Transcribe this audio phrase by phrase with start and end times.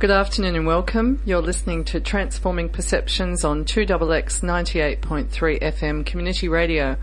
[0.00, 1.20] Good afternoon and welcome.
[1.24, 5.28] You're listening to Transforming Perceptions on 2XX 98.3
[5.60, 6.96] FM Community Radio.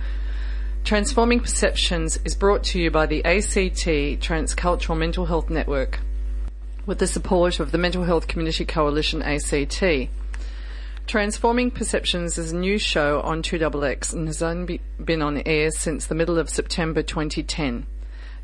[0.86, 6.00] Transforming Perceptions is brought to you by the ACT Transcultural Mental Health Network
[6.86, 10.10] with the support of the Mental Health Community Coalition ACT.
[11.06, 16.06] Transforming Perceptions is a new show on 2XX and has only been on air since
[16.06, 17.88] the middle of September 2010.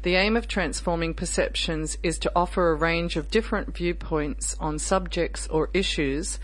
[0.03, 5.47] The aim of Transforming Perceptions is to offer a range of different viewpoints on subjects
[5.47, 6.39] or issues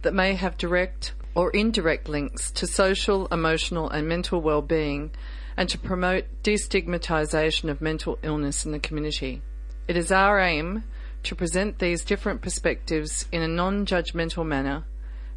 [0.00, 5.10] that may have direct or indirect links to social, emotional and mental well-being
[5.58, 9.42] and to promote destigmatisation of mental illness in the community.
[9.86, 10.84] It is our aim
[11.24, 14.84] to present these different perspectives in a non-judgmental manner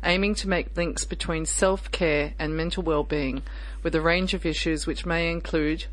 [0.06, 3.42] aiming to make links between self-care and mental well-being
[3.84, 5.86] with a range of issues which may include,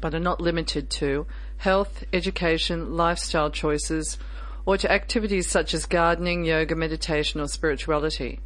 [0.00, 1.26] but are not limited to,
[1.58, 4.18] health, education, lifestyle choices,
[4.66, 8.40] or to activities such as gardening, yoga, meditation, or spirituality.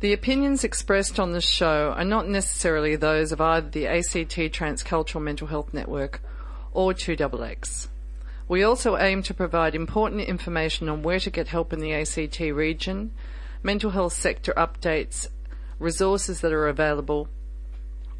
[0.00, 5.20] The opinions expressed on this show are not necessarily those of either the ACT Transcultural
[5.20, 6.22] Mental Health Network
[6.72, 7.88] or 2XX.
[8.48, 12.40] We also aim to provide important information on where to get help in the ACT
[12.40, 13.12] region,
[13.62, 15.28] mental health sector updates,
[15.78, 17.28] resources that are available,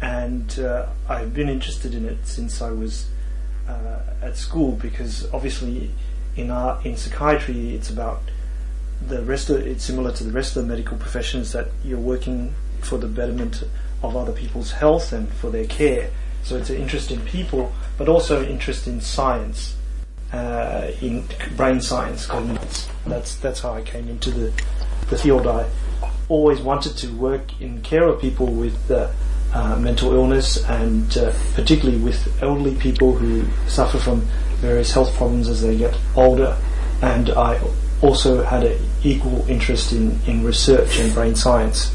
[0.00, 3.08] and uh, I've been interested in it since I was
[3.68, 5.90] uh, at school because obviously
[6.36, 8.22] in our, in psychiatry it's about
[9.06, 12.54] the rest of it's similar to the rest of the medical professions that you're working
[12.80, 13.64] for the betterment
[14.02, 16.10] of other people's health and for their care.
[16.42, 19.76] So it's an interest in people, but also an interest in science,
[20.32, 21.24] uh, in
[21.56, 22.88] brain science, cognitions.
[23.06, 24.52] That's that's how I came into the
[25.10, 25.46] the field.
[25.46, 25.68] I
[26.28, 29.10] always wanted to work in care of people with uh,
[29.54, 34.20] uh, mental illness, and uh, particularly with elderly people who suffer from
[34.60, 36.56] various health problems as they get older.
[37.00, 37.60] And I
[38.02, 41.94] also had an equal interest in, in research and brain science.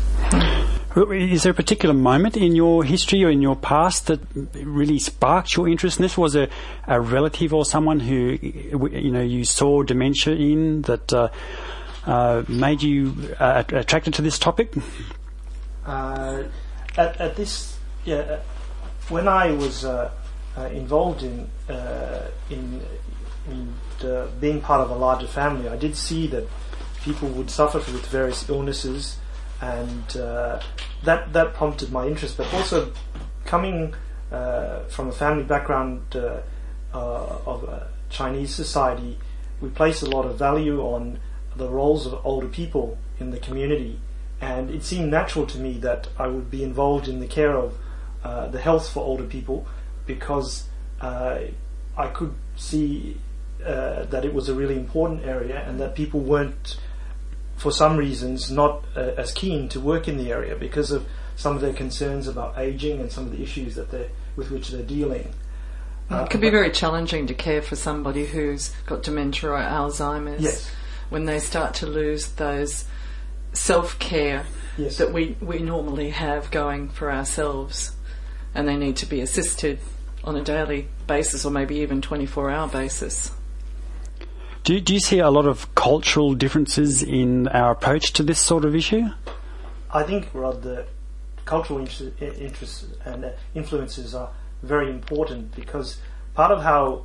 [0.96, 4.20] Is there a particular moment in your history or in your past that
[4.54, 6.18] really sparked your interest in this?
[6.18, 6.50] Was a,
[6.88, 11.30] a relative or someone who you know you saw dementia in that uh,
[12.48, 14.74] made you uh, attracted to this topic?
[15.86, 16.44] Uh,
[16.98, 18.40] at, at, this, yeah, uh,
[19.10, 20.12] when I was uh,
[20.72, 21.50] involved in
[22.50, 22.82] in,
[23.50, 23.74] in
[24.40, 26.48] being part of a larger family, I did see that
[27.04, 29.18] people would suffer with various illnesses
[29.62, 30.60] and uh,
[31.04, 32.38] that that prompted my interest.
[32.38, 32.92] But also
[33.46, 33.94] coming
[34.32, 36.42] uh, from a family background uh,
[36.94, 39.18] uh of Chinese society,
[39.62, 41.20] we place a lot of value on
[41.56, 44.00] the roles of older people in the community,
[44.42, 47.78] and it seemed natural to me that I would be involved in the care of
[48.24, 49.66] uh, the health for older people
[50.06, 50.66] because
[51.02, 51.40] uh,
[51.98, 53.18] I could see.
[53.60, 56.78] that it was a really important area, and that people weren't
[57.56, 61.56] for some reasons, not uh, as keen to work in the area because of some
[61.56, 64.84] of their concerns about aging and some of the issues that they with which they're
[64.84, 65.34] dealing.
[66.12, 70.42] Uh, it can be very challenging to care for somebody who's got dementia or Alzheimer's.
[70.42, 70.72] Yes.
[71.14, 72.86] When they start to lose those
[73.54, 74.48] self care
[74.80, 74.98] yes.
[74.98, 77.92] that we, we normally have going for ourselves,
[78.56, 79.78] and they need to be assisted
[80.24, 83.30] on a daily basis or maybe even 24 hour basis.
[84.64, 88.66] Do, do you see a lot of cultural differences in our approach to this sort
[88.66, 89.06] of issue?
[89.92, 90.88] I think, Rod, the
[91.46, 94.32] cultural interests and influences are
[94.64, 96.00] very important because
[96.34, 97.04] part of how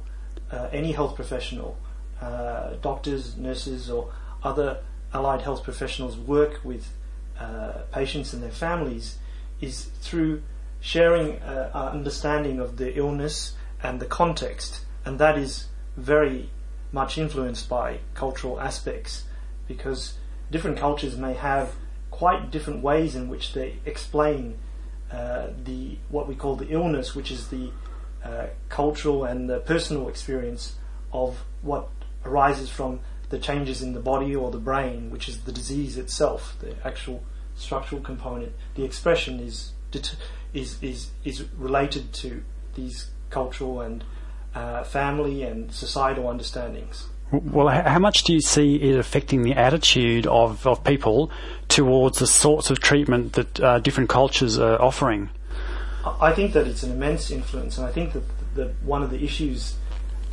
[0.50, 1.76] uh, any health professional,
[2.20, 4.12] uh, doctors, nurses, or
[4.42, 4.78] other
[5.12, 6.92] allied health professionals work with
[7.38, 9.18] uh, patients and their families
[9.60, 10.42] is through
[10.80, 15.66] sharing our uh, understanding of the illness and the context, and that is
[15.96, 16.50] very
[16.92, 19.24] much influenced by cultural aspects
[19.66, 20.14] because
[20.50, 21.74] different cultures may have
[22.10, 24.58] quite different ways in which they explain
[25.12, 27.70] uh, the what we call the illness, which is the
[28.24, 30.76] uh, cultural and the personal experience
[31.12, 31.88] of what
[32.28, 36.56] arises from the changes in the body or the brain, which is the disease itself,
[36.60, 37.22] the actual
[37.56, 38.52] structural component.
[38.74, 39.72] The expression is
[40.54, 42.42] is is is related to
[42.74, 44.04] these cultural and
[44.54, 47.06] uh, family and societal understandings.
[47.30, 51.30] Well, how much do you see it affecting the attitude of, of people
[51.68, 55.28] towards the sorts of treatment that uh, different cultures are offering?
[56.22, 58.22] I think that it's an immense influence, and I think that,
[58.54, 59.76] that one of the issues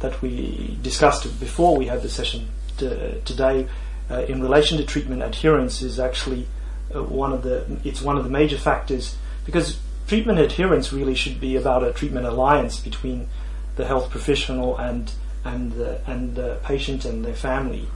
[0.06, 2.48] that we discussed before we had the session
[2.78, 3.68] to, today
[4.12, 6.48] uh, in relation to treatment adherence is actually
[6.94, 11.40] uh, one of the it's one of the major factors because treatment adherence really should
[11.40, 13.28] be about a treatment alliance between
[13.75, 15.12] the health professional and
[15.46, 17.88] and the, and the patient and their family,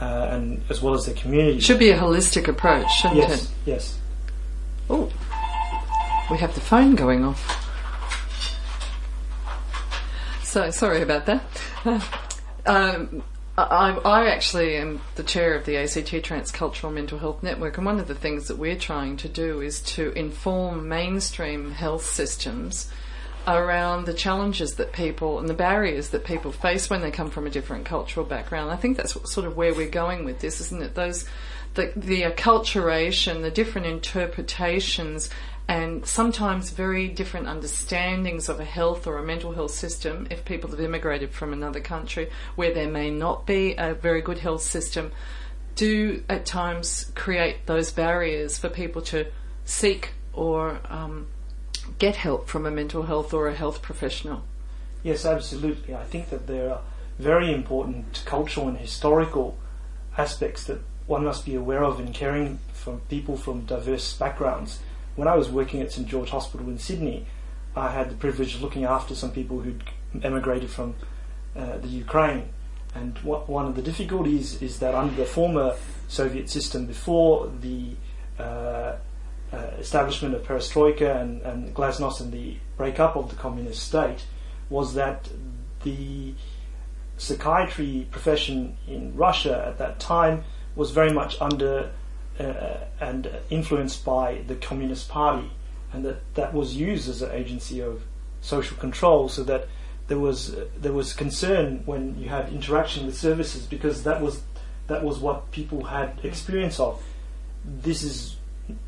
[0.00, 1.56] uh, and as well as the community.
[1.56, 3.50] it Should be a holistic approach, shouldn't yes, it?
[3.64, 3.98] Yes.
[4.88, 5.10] Oh,
[6.30, 7.69] we have the phone going off.
[10.50, 11.42] So sorry about that.
[12.66, 13.22] um,
[13.56, 18.00] I, I, actually am the chair of the ACT Transcultural Mental Health Network, and one
[18.00, 22.90] of the things that we're trying to do is to inform mainstream health systems
[23.46, 27.46] around the challenges that people and the barriers that people face when they come from
[27.46, 28.72] a different cultural background.
[28.72, 30.96] I think that's sort of where we're going with this, isn't it?
[30.96, 31.26] Those
[31.74, 35.30] the the acculturation, the different interpretations,
[35.70, 40.26] and sometimes very different understandings of a health or a mental health system.
[40.28, 44.38] If people have immigrated from another country where there may not be a very good
[44.38, 45.12] health system,
[45.76, 49.28] do at times create those barriers for people to
[49.64, 51.28] seek or um,
[52.00, 54.42] get help from a mental health or a health professional?
[55.04, 55.94] Yes, absolutely.
[55.94, 56.80] I think that there are
[57.20, 59.56] very important cultural and historical
[60.18, 64.80] aspects that one must be aware of in caring for people from diverse backgrounds.
[65.16, 67.26] When I was working at St George Hospital in Sydney,
[67.76, 69.84] I had the privilege of looking after some people who'd
[70.22, 70.94] emigrated from
[71.56, 72.48] uh, the Ukraine.
[72.94, 75.76] And what, one of the difficulties is that under the former
[76.08, 77.94] Soviet system, before the
[78.38, 78.96] uh,
[79.52, 84.24] uh, establishment of perestroika and, and glasnost and the breakup of the communist state
[84.68, 85.28] was that
[85.82, 86.34] the
[87.16, 91.90] psychiatry profession in Russia at that time was very much under
[93.00, 95.50] and influenced by the Communist Party,
[95.92, 98.02] and that that was used as an agency of
[98.40, 99.68] social control, so that
[100.08, 104.42] there was uh, there was concern when you had interaction with services because that was
[104.86, 107.02] that was what people had experience of.
[107.64, 108.36] This is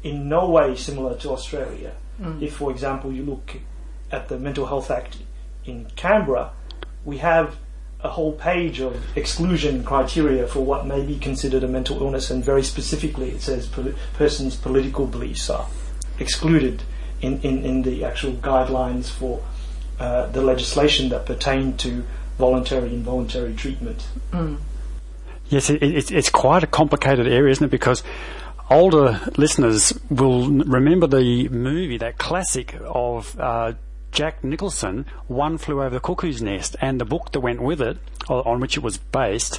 [0.03, 1.93] in no way similar to Australia.
[2.21, 2.43] Mm.
[2.43, 3.57] If, for example, you look
[4.11, 5.19] at the Mental Health Act
[5.65, 6.53] in Canberra,
[7.05, 7.57] we have
[8.03, 12.45] a whole page of exclusion criteria for what may be considered a mental illness, and
[12.45, 15.67] very specifically it says poli- person's political beliefs are
[16.19, 16.83] excluded
[17.21, 19.43] in, in, in the actual guidelines for
[20.01, 22.05] uh, the legislation that pertain to
[22.39, 24.07] voluntary and involuntary treatment.
[24.33, 24.59] Mm.
[25.49, 27.71] Yes, it, it, it's quite a complicated area, isn't it?
[27.71, 28.03] Because
[28.71, 33.75] older listeners will remember the movie, that classic of uh,
[34.13, 37.99] Jack Nicholson, One Flew Over the Cuckoo's Nest, and the book that went with it,
[38.29, 39.59] on which it was based.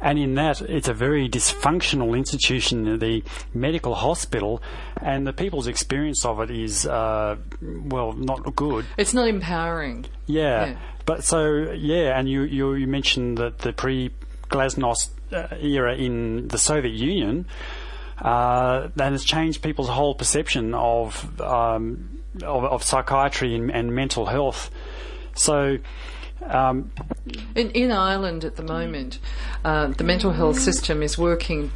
[0.00, 3.22] And in that, it's a very dysfunctional institution, the
[3.54, 4.62] medical hospital,
[5.00, 8.86] and the people's experience of it is, uh, well, not good.
[8.96, 10.06] It's not empowering.
[10.26, 10.66] Yeah.
[10.66, 10.78] yeah.
[11.04, 14.10] But so, yeah, and you, you, you mentioned that the pre
[14.48, 17.46] Glasnost uh, era in the Soviet Union
[18.20, 24.26] uh, that has changed people's whole perception of um, of, of, psychiatry and, and, mental
[24.26, 24.70] health.
[25.34, 25.78] So.
[26.42, 26.90] Um,
[27.54, 29.18] in, in Ireland at the moment,
[29.62, 31.70] uh, the mental health system is working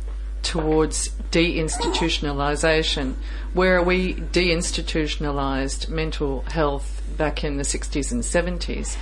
[0.45, 3.15] towards deinstitutionalisation,
[3.53, 8.97] where we deinstitutionalised mental health back in the 60s and 70s.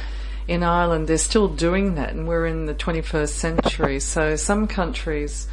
[0.49, 4.00] In Ireland, they're still doing that, and we're in the 21st century.
[4.00, 5.47] So some countries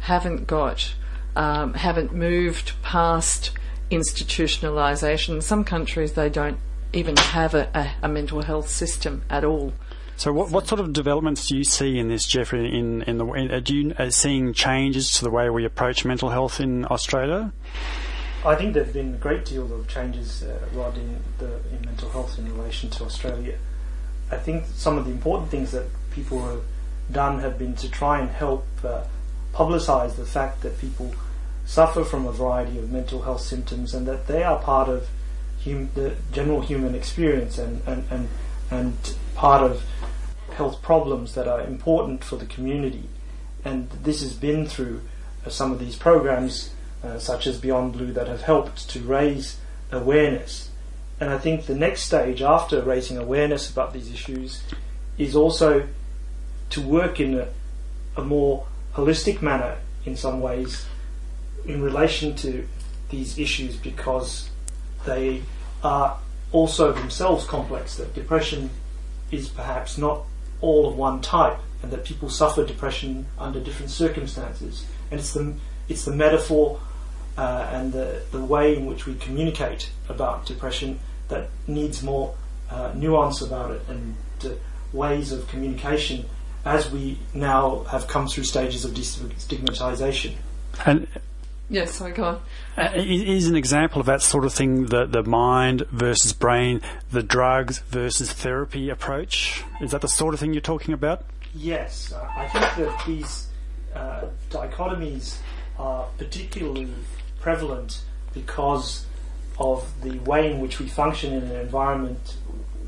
[0.00, 0.94] haven't got
[1.36, 3.52] um, haven't moved past
[3.90, 5.36] institutionalisation.
[5.36, 6.58] In some countries, they don't
[6.92, 9.72] even have a, a, a, mental health system at all.
[10.16, 12.76] So, what, what sort of developments do you see in this, Jeffrey?
[12.76, 16.60] In in the in, do you seeing changes to the way we approach mental health
[16.60, 17.52] in Australia?
[18.44, 22.08] I think there've been a great deal of changes, uh, Rod, in, the, in mental
[22.08, 23.58] health in relation to Australia.
[24.30, 26.62] I think some of the important things that people have
[27.12, 29.02] done have been to try and help uh,
[29.52, 31.14] publicize the fact that people
[31.64, 35.08] suffer from a variety of mental health symptoms and that they are part of
[35.64, 38.28] hum- the general human experience and, and, and,
[38.70, 39.82] and part of
[40.52, 43.08] health problems that are important for the community.
[43.64, 45.02] And this has been through
[45.46, 46.74] uh, some of these programs,
[47.04, 49.58] uh, such as Beyond Blue, that have helped to raise
[49.92, 50.70] awareness.
[51.20, 54.62] And I think the next stage after raising awareness about these issues
[55.18, 55.86] is also
[56.70, 57.48] to work in a,
[58.16, 60.86] a more holistic manner in some ways
[61.72, 62.66] in relation to
[63.10, 64.50] these issues because
[65.04, 65.42] they
[65.82, 66.18] are
[66.52, 68.70] also themselves complex, that depression
[69.30, 70.22] is perhaps not
[70.60, 74.84] all of one type, and that people suffer depression under different circumstances.
[75.10, 75.54] And it's the,
[75.88, 76.80] it's the metaphor
[77.38, 80.98] uh, and the, the way in which we communicate about depression
[81.28, 82.34] that needs more
[82.70, 84.48] uh, nuance about it and uh,
[84.92, 86.26] ways of communication
[86.64, 90.34] as we now have come through stages of destigmatization.
[90.84, 91.06] And
[91.70, 92.40] Yes, sorry, go on.
[92.76, 97.22] Uh, is an example of that sort of thing the, the mind versus brain, the
[97.22, 99.62] drugs versus therapy approach?
[99.80, 101.24] Is that the sort of thing you're talking about?
[101.54, 103.46] Yes, uh, I think that these
[103.94, 105.38] uh, dichotomies
[105.78, 106.88] are particularly
[107.40, 108.02] prevalent
[108.34, 109.06] because
[109.60, 112.36] of the way in which we function in an environment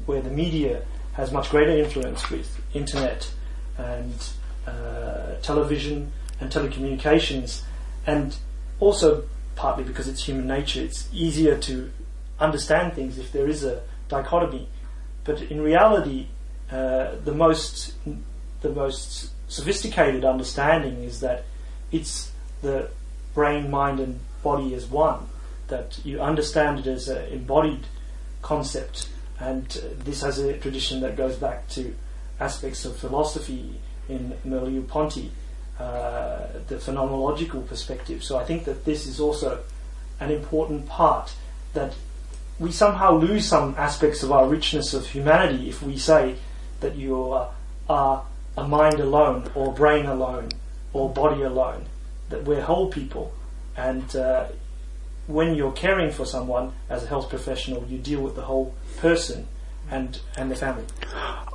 [0.06, 3.30] where the media has much greater influence with internet
[3.78, 4.28] and
[4.66, 6.10] uh, television
[6.40, 7.62] and telecommunications
[8.06, 8.36] and
[8.82, 9.22] also
[9.54, 11.92] partly because it's human nature, it's easier to
[12.40, 14.68] understand things if there is a dichotomy.
[15.22, 16.26] But in reality,
[16.70, 17.94] uh, the most
[18.62, 21.44] the most sophisticated understanding is that
[21.92, 22.90] it's the
[23.34, 25.28] brain, mind, and body as one.
[25.68, 27.86] That you understand it as an embodied
[28.42, 29.08] concept,
[29.38, 31.94] and uh, this has a tradition that goes back to
[32.40, 35.30] aspects of philosophy in Merleau-Ponty
[35.78, 38.22] uh, the phenomenological perspective.
[38.22, 39.60] So I think that this is also
[40.20, 41.34] an important part
[41.74, 41.94] that
[42.58, 46.36] we somehow lose some aspects of our richness of humanity if we say
[46.80, 47.50] that you are,
[47.88, 48.24] are
[48.56, 50.50] a mind alone or brain alone
[50.92, 51.86] or body alone,
[52.28, 53.32] that we're whole people.
[53.76, 54.46] And uh,
[55.26, 59.48] when you're caring for someone as a health professional, you deal with the whole person
[59.90, 60.84] and, and the family.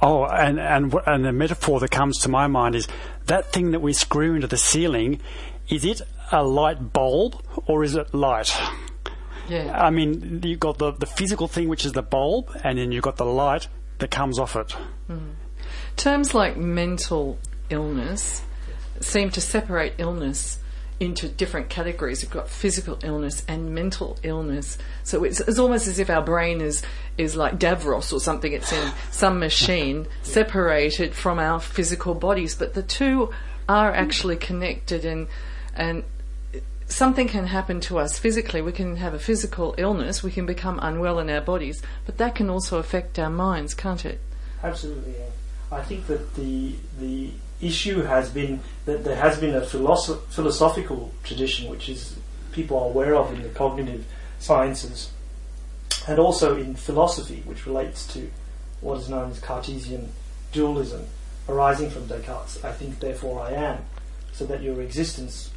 [0.02, 2.88] Oh, and, and, and the metaphor that comes to my mind is
[3.28, 5.22] that thing that we screw into the ceiling,
[5.70, 8.56] is it a light bulb or is it light?
[9.50, 9.80] Yeah.
[9.80, 13.04] I mean, you've got the, the physical thing, which is the bulb, and then you've
[13.04, 13.68] got the light
[14.00, 14.76] that comes off it.
[15.10, 15.36] Mm.
[15.96, 18.44] Terms like mental illness
[19.00, 20.60] seem to separate illness
[21.00, 22.24] into different categories.
[22.24, 24.78] We've got physical illness and mental illness.
[25.04, 26.84] So it's, it's almost as if our brain is,
[27.18, 28.52] is like Davros or something.
[28.52, 32.56] It's in some machine separated from our physical bodies.
[32.56, 33.32] But the two
[33.70, 35.28] are actually connected and,
[35.76, 36.04] and
[36.88, 38.62] something can happen to us physically.
[38.62, 40.24] We can have a physical illness.
[40.24, 41.82] We can become unwell in our bodies.
[42.06, 44.20] But that can also affect our minds, can't it?
[44.64, 45.14] Absolutely.
[45.14, 45.26] Yeah.
[45.72, 51.12] I think that the, the issue has been that there has been a philosoph- philosophical
[51.24, 52.16] tradition which is
[52.52, 54.06] people are aware of in the cognitive
[54.40, 55.12] sciences
[56.08, 58.30] and also in philosophy which relates to
[58.82, 60.12] what is known as Cartesian
[60.52, 61.06] dualism
[61.50, 62.64] arising from Descartes.
[62.64, 63.86] I think therefore I am.
[64.34, 65.50] So that your existence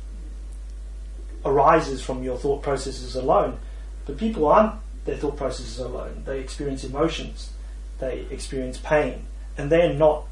[1.45, 3.59] arises from your thought processes alone.
[4.07, 6.23] But people aren't their thought processes alone.
[6.25, 7.51] They experience emotions.
[7.99, 9.27] They experience pain.
[9.59, 10.27] And they're not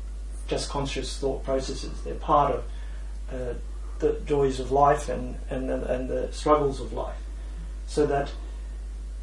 [0.48, 1.92] just conscious thought processes.
[2.02, 2.64] They're part of
[3.30, 3.54] uh,
[3.98, 7.16] the joys of life and, and, and the struggles of life.
[7.86, 8.32] So that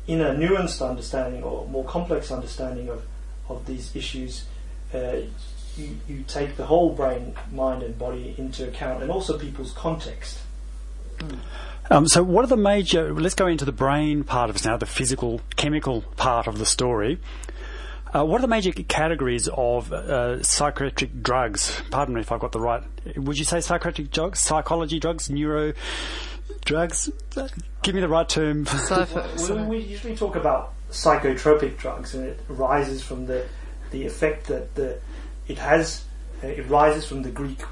[0.08, 3.04] in a nuanced understanding or more complex understanding of,
[3.50, 4.46] of these issues,
[4.94, 5.18] uh,
[5.76, 10.40] you, you take the whole brain, mind, and body into account, and also people's context.
[11.18, 11.40] Mm.
[11.90, 13.14] Um, so, what are the major?
[13.14, 16.66] Let's go into the brain part of it now, the physical, chemical part of the
[16.66, 17.20] story.
[18.16, 21.82] Uh, what are the major categories of uh, psychiatric drugs?
[21.92, 22.82] Pardon me if I've got the right.
[23.18, 25.74] Would you say psychiatric drugs, psychology drugs, neuro
[26.64, 27.12] drugs?
[27.82, 28.68] Give me the right term.
[29.50, 33.46] we, we usually talk about psychotropic drugs, and it arises from the
[33.92, 34.98] the effect that the
[35.50, 36.06] it has.
[36.42, 37.64] Uh, it rises from the Greek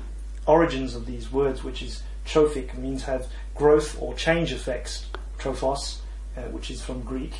[0.46, 5.06] origins of these words, which is trophic, means have growth or change effects.
[5.38, 6.00] Trophos,
[6.36, 7.34] uh, which is from Greek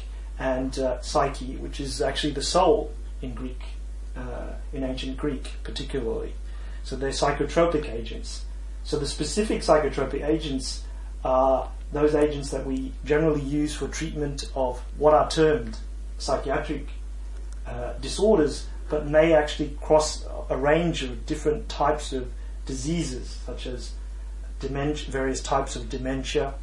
[0.44, 3.62] and uh, psyche, which is actually the soul in Greek,
[4.18, 6.34] uh, in ancient Greek particularly.
[6.84, 8.44] So they're psychotropic agents.
[8.84, 10.84] So the specific psychotropic agents
[11.24, 15.78] are those agents that we generally use for treatment of what are termed
[16.18, 16.88] psychiatric
[17.66, 22.30] uh, disorders, but may actually cross a range of different types of
[22.66, 23.94] diseases, such as
[24.60, 26.54] dementia, various types of dementia,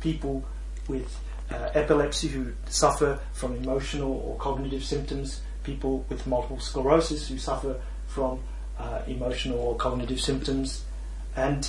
[0.00, 0.42] people
[0.88, 1.16] with
[1.50, 7.80] uh, epilepsy who suffer from emotional or cognitive symptoms, people with multiple sclerosis who suffer
[8.06, 8.40] from
[8.78, 10.84] uh, emotional or cognitive symptoms.
[11.36, 11.68] And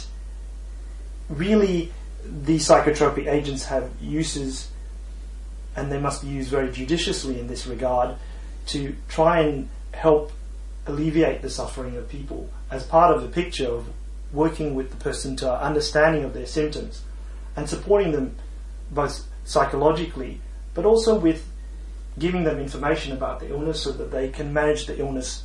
[1.29, 1.91] really,
[2.25, 4.69] these psychotropic agents have uses,
[5.75, 8.15] and they must be used very judiciously in this regard,
[8.67, 10.31] to try and help
[10.87, 13.87] alleviate the suffering of people as part of the picture of
[14.31, 17.01] working with the person to understanding of their symptoms
[17.55, 18.35] and supporting them
[18.89, 20.39] both psychologically
[20.73, 21.47] but also with
[22.17, 25.43] giving them information about the illness so that they can manage the illness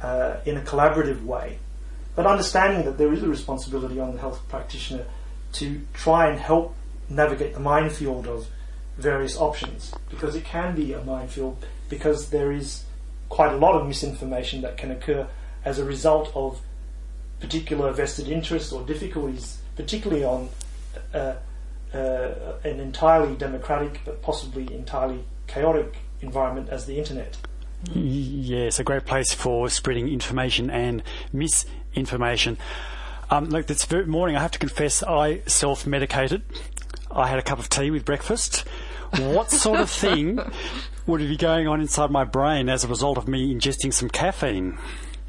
[0.00, 1.58] uh, in a collaborative way.
[2.14, 5.04] But understanding that there is a responsibility on the health practitioner
[5.54, 6.74] to try and help
[7.08, 8.46] navigate the minefield of
[8.96, 12.84] various options because it can be a minefield because there is
[13.28, 15.26] quite a lot of misinformation that can occur
[15.64, 16.60] as a result of
[17.40, 20.48] particular vested interests or difficulties, particularly on
[21.12, 21.34] uh,
[21.94, 27.36] uh, an entirely democratic but possibly entirely chaotic environment as the internet.
[27.92, 32.58] Yes, a great place for spreading information and misinformation.
[33.30, 36.42] Um, look, this morning I have to confess I self medicated.
[37.10, 38.64] I had a cup of tea with breakfast.
[39.18, 40.40] What sort of thing
[41.06, 44.78] would be going on inside my brain as a result of me ingesting some caffeine?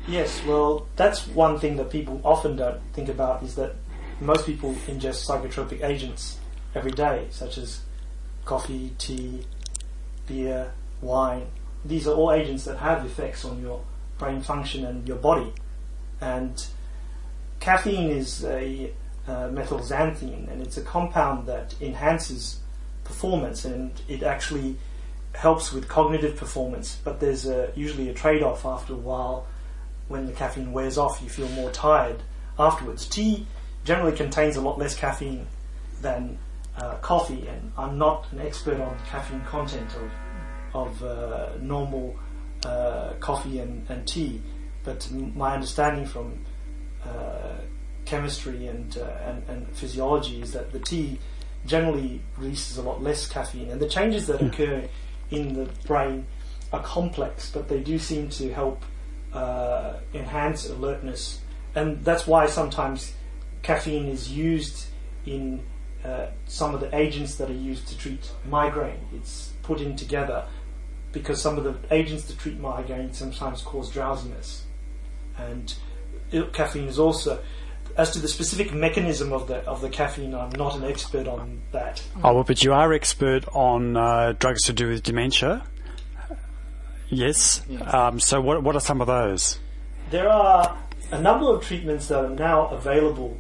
[0.08, 3.76] Yes, well, that's one thing that people often don't think about is that
[4.20, 6.38] most people ingest psychotropic agents
[6.76, 7.82] every day, such as
[8.44, 9.46] coffee, tea,
[10.28, 11.48] beer, wine.
[11.84, 13.82] These are all agents that have effects on your
[14.18, 15.54] brain function and your body.
[16.22, 16.64] And
[17.60, 18.92] caffeine is a
[19.28, 22.60] uh, methylxanthine, and it's a compound that enhances
[23.04, 24.78] performance, and it actually
[25.34, 27.00] helps with cognitive performance.
[27.04, 29.48] But there's a, usually a trade-off after a while.
[30.08, 32.22] When the caffeine wears off, you feel more tired
[32.60, 33.08] afterwards.
[33.08, 33.48] Tea
[33.84, 35.48] generally contains a lot less caffeine
[36.02, 36.38] than
[36.78, 40.12] uh, coffee, and I'm not an expert on caffeine content of
[40.76, 42.16] of uh, normal
[42.66, 44.42] uh, coffee and, and, tea,
[44.84, 46.38] but my understanding from
[47.06, 47.54] uh,
[48.04, 51.18] chemistry and, uh, and, and physiology is that the tea
[51.66, 54.48] generally releases a lot less caffeine, and the changes that hmm.
[54.48, 54.84] occur
[55.32, 56.26] in the brain
[56.74, 58.84] are complex, but they do seem to help
[59.34, 61.40] uh, enhance alertness,
[61.74, 63.14] and that's why sometimes
[63.62, 64.88] caffeine is used
[65.26, 65.64] in
[66.06, 69.00] uh, some of the agents that are used to treat migraine.
[69.16, 70.46] It's put in together
[71.12, 74.66] because some of the agents to treat migraine sometimes cause drowsiness.
[75.38, 75.74] And
[76.54, 77.42] caffeine is also.
[77.98, 81.62] As to the specific mechanism of the of the caffeine, I'm not an expert on
[81.72, 82.04] that.
[82.24, 85.66] Oh, well, but you are expert on uh, drugs to do with dementia.
[87.08, 87.62] Yes.
[87.70, 87.94] yes.
[87.94, 89.60] Um, so, what what are some of those?
[90.10, 90.78] There are
[91.12, 93.38] a number of treatments that are now available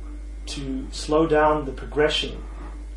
[0.47, 2.41] to slow down the progression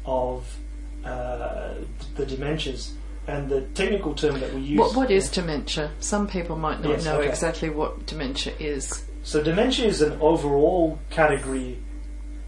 [0.08, 0.56] of
[1.04, 1.74] uh,
[2.16, 2.92] the dementias.
[3.26, 4.78] And the technical term that we use.
[4.78, 5.90] What, what is dementia?
[6.00, 7.28] Some people might not yes, know okay.
[7.28, 9.04] exactly what dementia is.
[9.22, 11.78] So, dementia is an overall category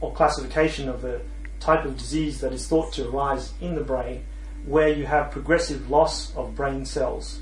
[0.01, 1.21] or classification of a
[1.61, 4.25] type of disease that is thought to arise in the brain
[4.65, 7.41] where you have progressive loss of brain cells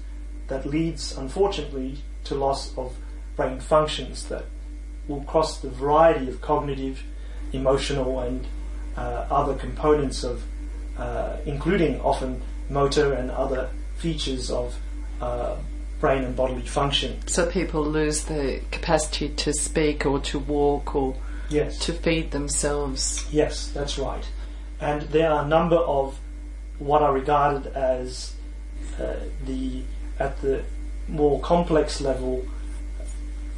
[0.49, 2.97] that leads, unfortunately, to loss of
[3.37, 4.45] brain functions that
[5.07, 7.05] will cross the variety of cognitive,
[7.53, 8.47] emotional, and
[9.31, 10.43] other components of,
[10.97, 14.77] uh, including often motor and other features of
[15.21, 15.57] uh,
[16.01, 17.27] brain and bodily function.
[17.27, 21.17] So people lose the capacity to speak or to walk or
[21.49, 21.79] yes.
[21.81, 23.27] to feed themselves.
[23.33, 24.25] Yes, that's right.
[24.81, 26.19] And there are a number of
[26.79, 28.35] what are regarded as
[29.01, 29.83] uh, the
[30.19, 30.63] at the
[31.09, 32.47] more complex level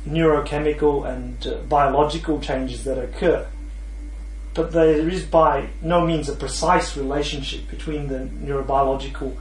[0.06, 3.46] neurochemical and uh, biological changes that occur
[4.60, 9.34] but there is by no means a precise relationship between the neurobiological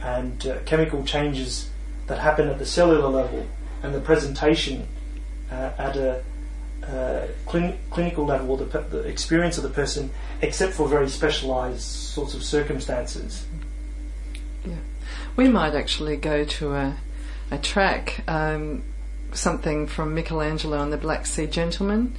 [0.00, 1.68] and uh, chemical changes
[2.06, 3.46] that happen at the cellular level
[3.82, 4.88] and the presentation
[5.52, 6.24] uh, at a
[6.82, 11.82] uh, clin- clinical level or the, the, experience of the person, except for very specialized
[11.82, 13.46] sorts of circumstances.
[14.64, 14.76] Yeah.
[15.36, 16.96] We might actually go to a,
[17.50, 18.82] a track, um,
[19.32, 22.16] something from Michelangelo and the Black Sea Gentleman.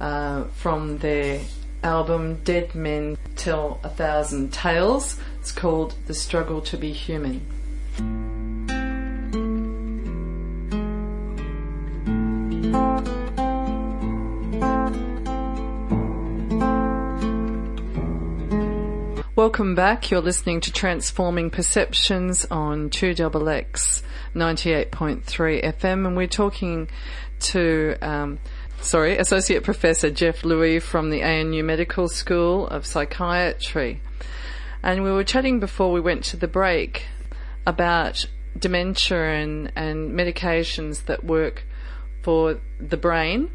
[0.00, 1.40] Uh, from their
[1.82, 5.18] album Dead Men Tell a Thousand Tales.
[5.40, 7.46] It's called The Struggle to Be Human.
[19.38, 20.10] Welcome back.
[20.10, 24.02] You're listening to Transforming Perceptions on 2XX
[24.34, 26.88] 98.3 FM, and we're talking
[27.40, 28.38] to um,
[28.80, 34.00] sorry, Associate Professor Jeff Looi from the ANU Medical School of Psychiatry.
[34.82, 37.06] And we were chatting before we went to the break
[37.66, 38.24] about
[38.58, 41.64] dementia and, and medications that work
[42.22, 43.50] for the brain.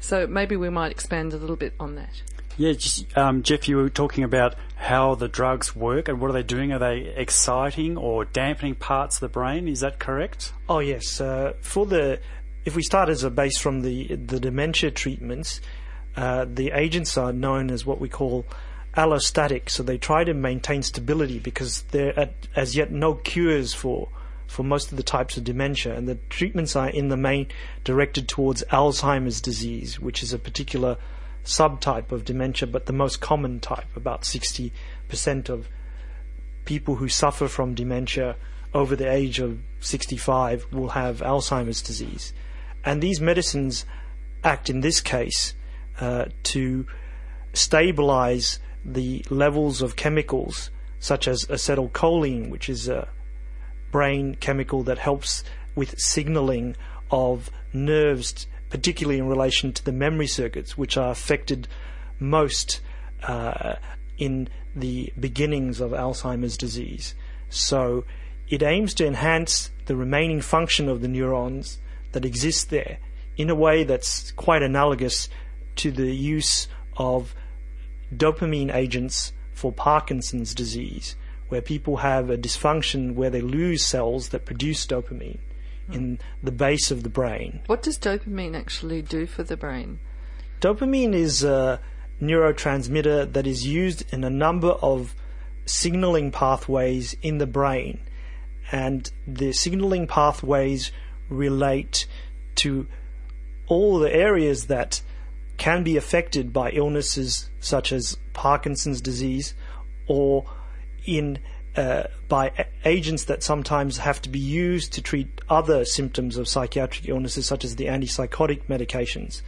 [0.00, 2.22] So maybe we might expand a little bit on that.
[2.56, 6.34] Yeah, just, um, Jeff, you were talking about how the drugs work and what are
[6.34, 6.72] they doing?
[6.72, 9.66] Are they exciting or dampening parts of the brain?
[9.66, 10.52] Is that correct?
[10.68, 11.20] Oh yes.
[11.20, 12.20] Uh, for the
[12.64, 15.60] if we start as a base from the the dementia treatments,
[16.16, 18.46] uh, the agents are known as what we call
[18.96, 19.68] allostatic.
[19.68, 24.08] So they try to maintain stability because there are as yet no cures for
[24.46, 27.48] for most of the types of dementia, and the treatments are in the main
[27.82, 30.96] directed towards Alzheimer's disease, which is a particular
[31.44, 33.96] subtype of dementia, but the most common type.
[33.96, 35.68] About 60% of
[36.64, 38.36] people who suffer from dementia
[38.72, 42.32] over the age of 65 will have Alzheimer's disease.
[42.84, 43.86] And these medicines
[44.42, 45.54] act in this case
[46.00, 46.86] uh, to
[47.52, 53.08] stabilize the levels of chemicals such as acetylcholine, which is a
[53.90, 55.44] brain chemical that helps
[55.74, 56.76] with signaling
[57.10, 61.68] of nerves, particularly in relation to the memory circuits, which are affected
[62.18, 62.80] most
[63.22, 63.74] uh,
[64.18, 67.14] in the beginnings of Alzheimer's disease.
[67.48, 68.04] So
[68.48, 71.78] it aims to enhance the remaining function of the neurons
[72.14, 72.98] that exist there
[73.36, 75.28] in a way that's quite analogous
[75.76, 77.34] to the use of
[78.14, 81.16] dopamine agents for Parkinson's disease,
[81.48, 85.38] where people have a dysfunction where they lose cells that produce dopamine
[85.92, 87.60] in the base of the brain.
[87.66, 90.00] What does dopamine actually do for the brain?
[90.60, 91.80] Dopamine is a
[92.22, 95.14] neurotransmitter that is used in a number of
[95.66, 98.00] signaling pathways in the brain.
[98.72, 100.90] And the signaling pathways
[101.28, 102.06] relate
[102.56, 102.86] to
[103.66, 105.02] all the areas that
[105.56, 109.54] can be affected by illnesses such as Parkinson's disease
[110.06, 110.44] or
[111.06, 111.38] in
[111.76, 112.52] uh, by
[112.84, 117.64] agents that sometimes have to be used to treat other symptoms of psychiatric illnesses, such
[117.64, 119.42] as the antipsychotic medications.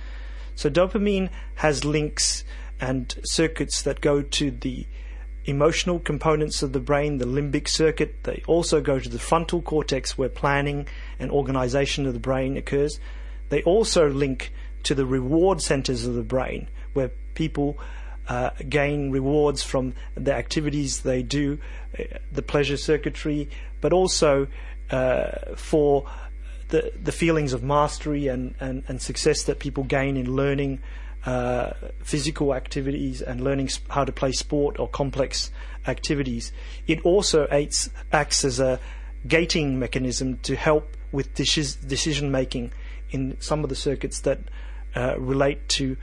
[0.56, 2.42] So, dopamine has links
[2.80, 4.86] and circuits that go to the
[5.46, 8.24] emotional components of the brain, the limbic circuit.
[8.24, 10.86] They also go to the frontal cortex, where planning
[11.18, 12.98] and organization of the brain occurs.
[13.48, 17.78] They also link to the reward centers of the brain, where people
[18.28, 21.58] uh, gain rewards from the activities they do,
[21.98, 23.48] uh, the pleasure circuitry,
[23.80, 24.48] but also
[24.90, 26.08] uh, for
[26.68, 30.80] the the feelings of mastery and, and, and success that people gain in learning
[31.26, 35.50] uh, physical activities and learning how to play sport or complex
[35.86, 36.52] activities.
[36.86, 38.80] It also aids, acts as a
[39.26, 42.72] gating mechanism to help with decision making
[43.10, 44.38] in some of the circuits that
[44.94, 45.96] uh, relate to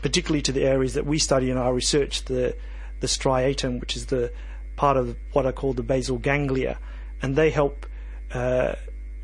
[0.00, 2.54] particularly to the areas that we study in our research, the
[3.00, 4.32] the striatum, which is the
[4.76, 6.78] part of what I call the basal ganglia,
[7.20, 7.84] and they help
[8.32, 8.74] uh,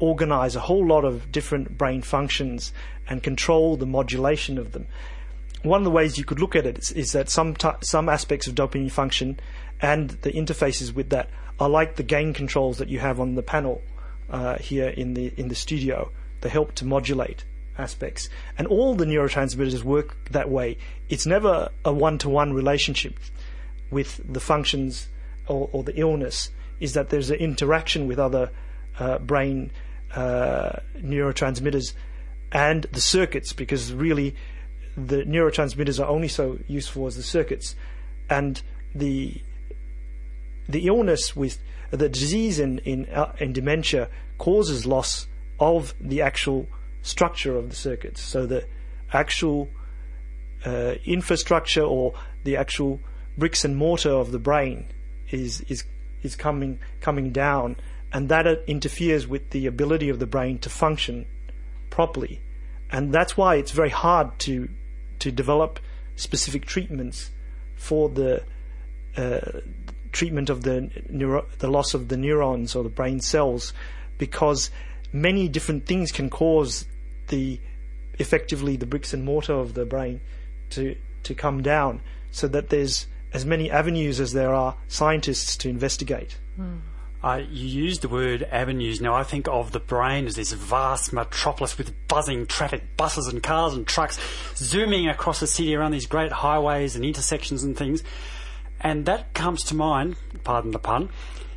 [0.01, 2.73] organize a whole lot of different brain functions
[3.09, 4.87] and control the modulation of them.
[5.63, 8.09] One of the ways you could look at it is, is that some t- some
[8.09, 9.41] aspects of dopamine function
[9.81, 13.43] and the interfaces with that are like the gain controls that you have on the
[13.43, 13.83] panel
[14.31, 16.11] uh, here in the in the studio.
[16.41, 17.45] They help to modulate
[17.79, 18.29] aspects.
[18.57, 20.77] And all the neurotransmitters work that way.
[21.09, 23.19] It's never a one to one relationship
[23.91, 25.09] with the functions
[25.47, 28.51] or, or, the illness, is that there's an interaction with other
[28.99, 29.71] uh, brain
[30.15, 31.95] uh, neurotransmitters
[32.53, 34.35] and the circuits, because really
[35.07, 37.75] the neurotransmitters are only so useful as the circuits.
[38.29, 38.61] And
[38.95, 39.41] the
[40.69, 41.59] the illness with
[41.91, 45.27] the disease in in, uh, in dementia causes loss
[45.59, 46.67] of the actual
[47.03, 48.21] structure of the circuits.
[48.21, 48.67] So the
[49.13, 49.69] actual
[50.65, 53.01] uh, infrastructure or the actual
[53.37, 54.87] bricks and mortar of the brain
[55.31, 55.85] is is
[56.23, 57.77] is coming coming down,
[58.13, 61.27] and that interferes with the ability of the brain to function
[61.91, 62.41] properly,
[62.91, 64.69] and that's why it's very hard to
[65.21, 65.81] to develop
[66.17, 67.31] specific treatments
[67.77, 68.43] for the
[69.17, 69.61] uh,
[70.13, 73.73] treatment of the neuro- the loss of the neurons or the brain cells,
[74.19, 74.71] because
[75.13, 76.87] many different things can cause
[77.29, 77.61] the
[78.19, 80.21] effectively the bricks and mortar of the brain
[80.71, 82.01] to to come down,
[82.31, 86.39] so that there's as many avenues as there are scientists to investigate.
[86.59, 86.81] Mm.
[87.23, 89.01] Uh, you use the word avenues.
[89.01, 93.43] Now, I think of the brain as this vast metropolis with buzzing traffic, buses and
[93.43, 94.21] cars and trucks
[94.55, 98.05] zooming across the city around these great highways and intersections and things.
[98.81, 101.09] And that comes to mind, pardon the pun,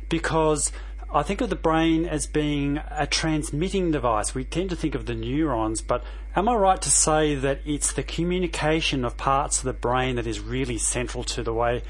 [0.08, 0.72] because
[1.14, 4.34] I think of the brain as being a transmitting device.
[4.34, 6.02] We tend to think of the neurons, but
[6.34, 10.26] am I right to say that it's the communication of parts of the brain that
[10.26, 11.82] is really central to the way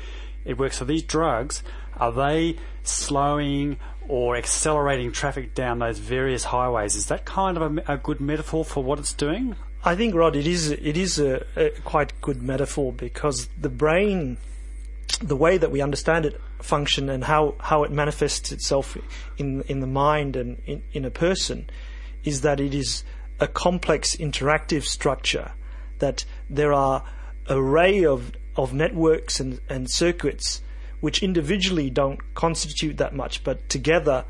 [0.45, 0.79] it works?
[0.79, 1.63] So these drugs,
[1.97, 3.79] are they slowing
[4.09, 6.97] or accelerating traffic down those various highways.
[6.97, 9.57] Is that kind of a, a good metaphor for what it's doing?
[9.85, 14.39] I think, Rod, it is it is a, a quite good metaphor because the brain,
[15.21, 18.97] the way that we understand it function and how, how it manifests itself
[19.39, 21.69] in in the mind and in, in a person,
[22.23, 23.03] is that it is
[23.41, 25.53] a complex interactive structure
[25.99, 27.05] that there are
[27.49, 30.61] array of of networks and, and circuits
[31.01, 34.25] which individually don't constitute that much, but together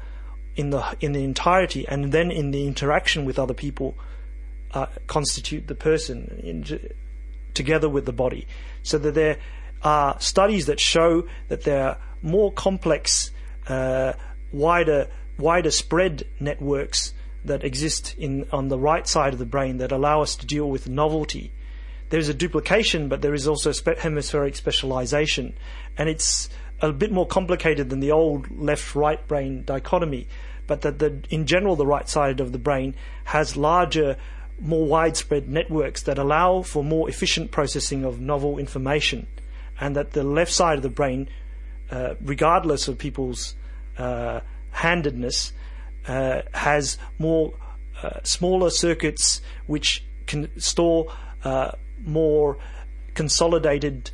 [0.57, 3.95] in the in the entirety and then in the interaction with other people
[4.73, 6.91] uh, constitute the person in,
[7.55, 8.47] together with the body.
[8.83, 9.39] So that there
[9.83, 13.31] are studies that show that there are more complex,
[13.69, 14.15] uh,
[14.53, 15.09] wider,
[15.39, 17.13] wider spread networks
[17.45, 20.71] that exist in on the right side of the brain that allow us to deal
[20.71, 21.53] with novelty.
[22.13, 25.55] There is a duplication, but there is also spe- hemispheric specialization,
[25.97, 26.51] and it's
[26.83, 30.29] a bit more complicated than the old left-right brain dichotomy.
[30.67, 32.95] But that the, in general, the right side of the brain
[33.25, 34.19] has larger
[34.61, 39.27] more widespread networks that allow for more efficient processing of novel information,
[39.81, 41.31] and that the left side of the brain,
[41.91, 43.55] uh, regardless of people's
[43.97, 44.41] uh,
[44.73, 45.55] handedness,
[46.07, 47.55] uh, has more
[48.03, 51.11] uh, smaller circuits which can store
[51.45, 51.73] uh,
[52.05, 52.59] more
[53.15, 54.11] consolidated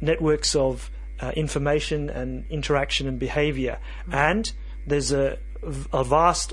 [0.00, 3.78] networks of uh, information and interaction and behavior.
[4.02, 4.14] Mm-hmm.
[4.14, 4.52] And
[4.86, 5.38] there's a,
[5.92, 6.52] a vast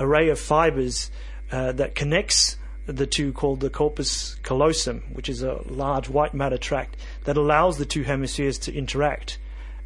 [0.00, 1.10] array of fibers
[1.50, 6.56] uh, that connects the two called the corpus callosum, which is a large white matter
[6.56, 9.38] tract that allows the two hemispheres to interact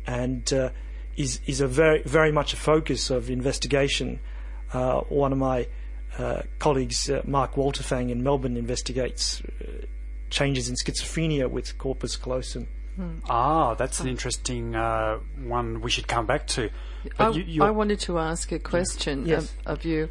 [0.07, 0.71] and uh,
[1.17, 4.21] is, is a very, very much a focus of investigation.
[4.73, 5.67] Uh, one of my
[6.19, 9.43] uh, colleagues, uh, Mark Walterfang in Melbourne, investigates
[10.31, 12.67] changes in schizophrenia with corpus callosum.
[12.97, 13.19] Hmm.
[13.29, 16.71] Ah, that's an interesting uh, one we should come back to.
[17.19, 19.53] I, you, I, wanted to ask a question yes.
[19.65, 20.09] of, of, you.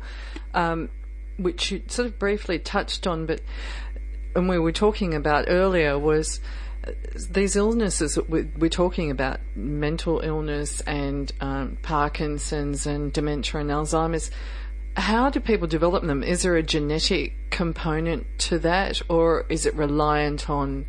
[0.53, 0.89] Um,
[1.37, 3.41] which you sort of briefly touched on, but
[4.35, 6.39] and we were talking about earlier was
[6.85, 6.91] uh,
[7.29, 14.31] these illnesses that we're, talking about mental illness and um, Parkinson's and dementia and Alzheimer's.
[14.95, 16.23] How do people develop them?
[16.23, 20.85] Is there a genetic component to that, or is it reliant on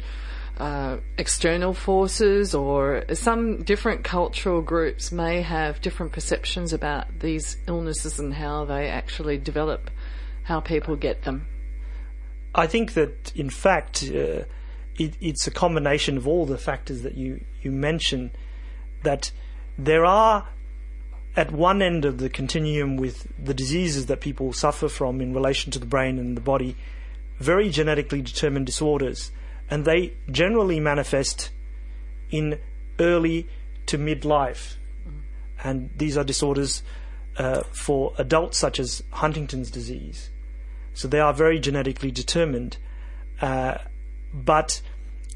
[0.59, 8.19] uh, external forces, or some different cultural groups may have different perceptions about these illnesses
[8.19, 9.91] and how they actually develop?
[10.45, 11.47] how people get them?
[12.55, 14.45] I think that, in fact, uh,
[14.99, 18.33] it, it's a combination of all the factors that you, you mentioned.
[19.05, 19.33] That
[19.79, 20.49] there are,
[21.35, 25.73] at one end of the continuum with the diseases that people suffer from in relation
[25.73, 26.77] to the brain and the body,
[27.39, 29.33] very genetically determined disorders.
[29.71, 31.51] And they generally manifest
[32.31, 32.59] in
[32.99, 33.49] early
[33.87, 34.75] to midlife.
[35.65, 36.83] And these are disorders
[37.37, 40.29] uh, for adults, such as Huntington's disease.
[40.93, 42.77] So they are very genetically determined.
[43.41, 43.79] Uh,
[44.35, 44.83] but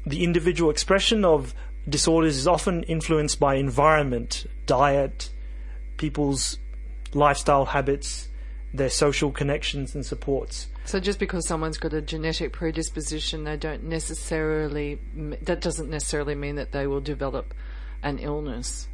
[0.05, 1.55] the individual expression of
[1.89, 5.29] disorders is often influenced by environment, diet,
[5.97, 6.59] people's
[7.13, 8.29] lifestyle habits,
[8.73, 10.67] their social connections and supports.
[10.85, 14.99] So just because someone's got a genetic predisposition, they don't necessarily
[15.41, 17.53] that doesn't necessarily mean that they will develop
[18.01, 18.87] an illness.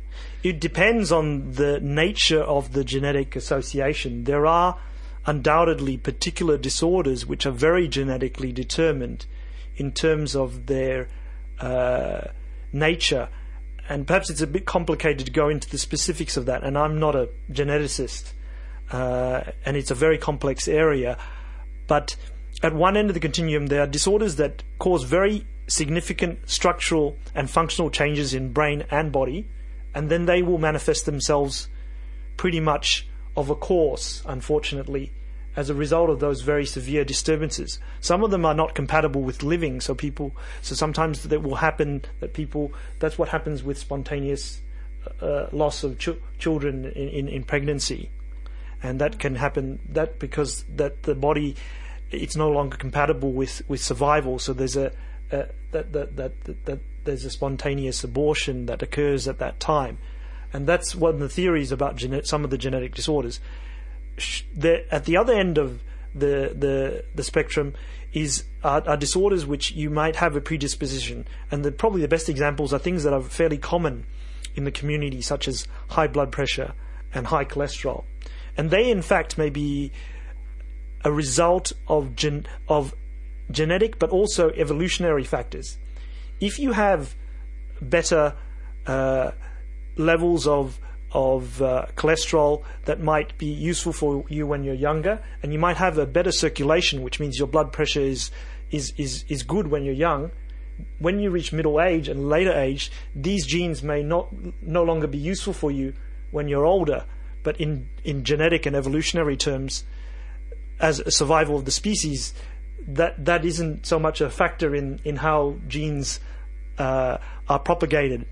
[0.43, 4.23] It depends on the nature of the genetic association.
[4.23, 4.79] There are
[5.25, 9.25] undoubtedly particular disorders which are very genetically determined
[9.75, 11.07] in terms of their
[11.59, 12.27] uh,
[12.71, 13.29] nature.
[13.89, 17.00] And perhaps it's a bit complicated to go into the specifics of that, and I'm
[17.00, 18.32] not a geneticist,
[18.91, 21.17] uh, and it's a very complex area.
[21.88, 22.15] But
[22.62, 27.50] at one end of the continuum, there are disorders that cause very significant structural and
[27.50, 29.48] functional changes in brain and body,
[29.93, 31.67] and then they will manifest themselves
[32.38, 35.12] pretty much of a course, unfortunately,
[35.55, 37.79] as a result of those very severe disturbances.
[37.99, 42.03] Some of them are not compatible with living, so people, so sometimes that will happen
[42.19, 44.61] that people, that's what happens with spontaneous
[45.21, 48.09] uh, loss of ch- children in, in, in, pregnancy.
[48.81, 51.55] And that can happen, that because that the body,
[52.09, 54.91] it's no longer compatible with, with survival, so there's a,
[55.29, 59.97] that, that, that, that, that there's a spontaneous abortion that occurs at that time.
[60.51, 63.39] And that's one of the theories about gene- some of the genetic disorders.
[64.56, 65.82] The, at the other end of
[66.13, 67.73] the the, the spectrum
[68.13, 72.30] is are, are, disorders which you might have a predisposition, and the, probably the best
[72.30, 74.06] examples are things that are fairly common
[74.56, 76.73] in the community, such as high blood pressure
[77.13, 78.04] and high cholesterol,
[78.56, 79.91] and they in fact may be
[81.04, 82.93] a result of gen, of
[83.52, 85.78] genetic but also evolutionary factors.
[86.39, 87.15] If you have
[87.82, 88.36] better
[88.86, 89.32] uh,
[89.97, 90.80] levels of
[91.13, 95.78] of uh, cholesterol that might be useful for you when you're younger, and you might
[95.78, 98.32] have a better circulation, which means your blood pressure is
[98.71, 100.32] is is, is good when you're young.
[100.97, 105.19] When you reach middle age and later age, these genes may not no longer be
[105.19, 105.93] useful for you
[106.32, 107.06] when you're older.
[107.43, 109.84] But in in genetic and evolutionary terms,
[110.80, 112.34] as a survival of the species,
[112.88, 116.19] that that isn't so much a factor in in how genes
[116.80, 118.26] uh, are propagated.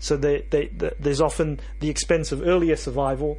[0.00, 3.38] So they, they, the, there's often the expense of earlier survival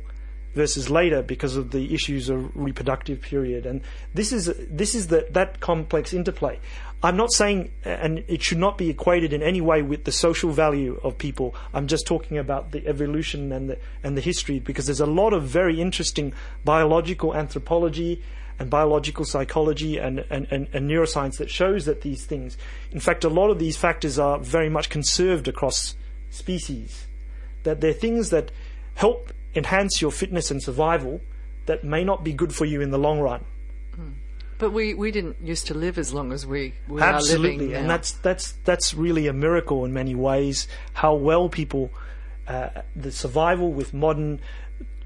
[0.54, 3.66] versus later because of the issues of reproductive period.
[3.66, 3.82] And
[4.14, 6.60] this is this is the, that complex interplay.
[7.04, 10.52] I'm not saying, and it should not be equated in any way with the social
[10.52, 11.56] value of people.
[11.74, 15.34] I'm just talking about the evolution and the and the history because there's a lot
[15.34, 18.22] of very interesting biological anthropology
[18.60, 22.58] and biological psychology and, and, and, and, neuroscience that shows that these things,
[22.92, 25.96] in fact, a lot of these factors are very much conserved across
[26.32, 27.06] species.
[27.64, 28.52] That they're things that
[28.96, 31.22] help enhance your fitness and survival
[31.68, 33.46] that may not be good for you in the long run.
[34.58, 38.12] But we, we didn't used to live as long as we, we Absolutely, and that's
[38.12, 40.68] that's that's really a miracle in many ways.
[40.94, 41.90] How well people,
[42.48, 44.40] uh, the survival with modern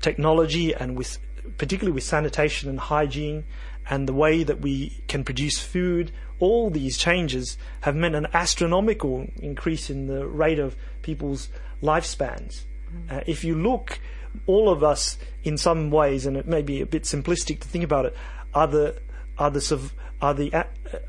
[0.02, 1.20] technology and with
[1.58, 3.46] particularly with sanitation and hygiene
[3.90, 9.28] and the way that we can produce food, all these changes have meant an astronomical
[9.42, 11.50] increase in the rate of people's
[11.82, 12.64] lifespans.
[12.94, 13.18] Mm.
[13.18, 14.00] Uh, if you look,
[14.48, 17.84] all of us, in some ways, and it may be a bit simplistic to think
[17.84, 18.16] about it,
[18.54, 18.96] are the
[19.38, 20.64] are the are the uh,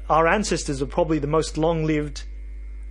[0.09, 2.25] our ancestors are probably the most long-lived,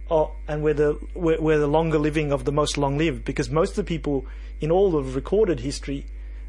[0.10, 3.72] uh, and we're the we're, we're the longer living of the most long-lived because most
[3.72, 4.26] of the people
[4.60, 6.06] in all of recorded history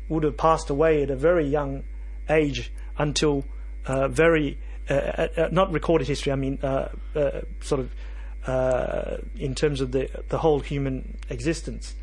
[0.08, 1.82] would have passed away at a very young
[2.28, 3.44] age until
[3.86, 6.32] uh, very uh, uh, uh not recorded history.
[6.32, 6.58] I mean,
[7.60, 11.94] sort of in terms of the the whole human existence,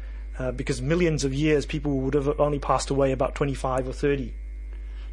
[0.56, 4.34] because millions of years people would have only passed away about twenty five or thirty.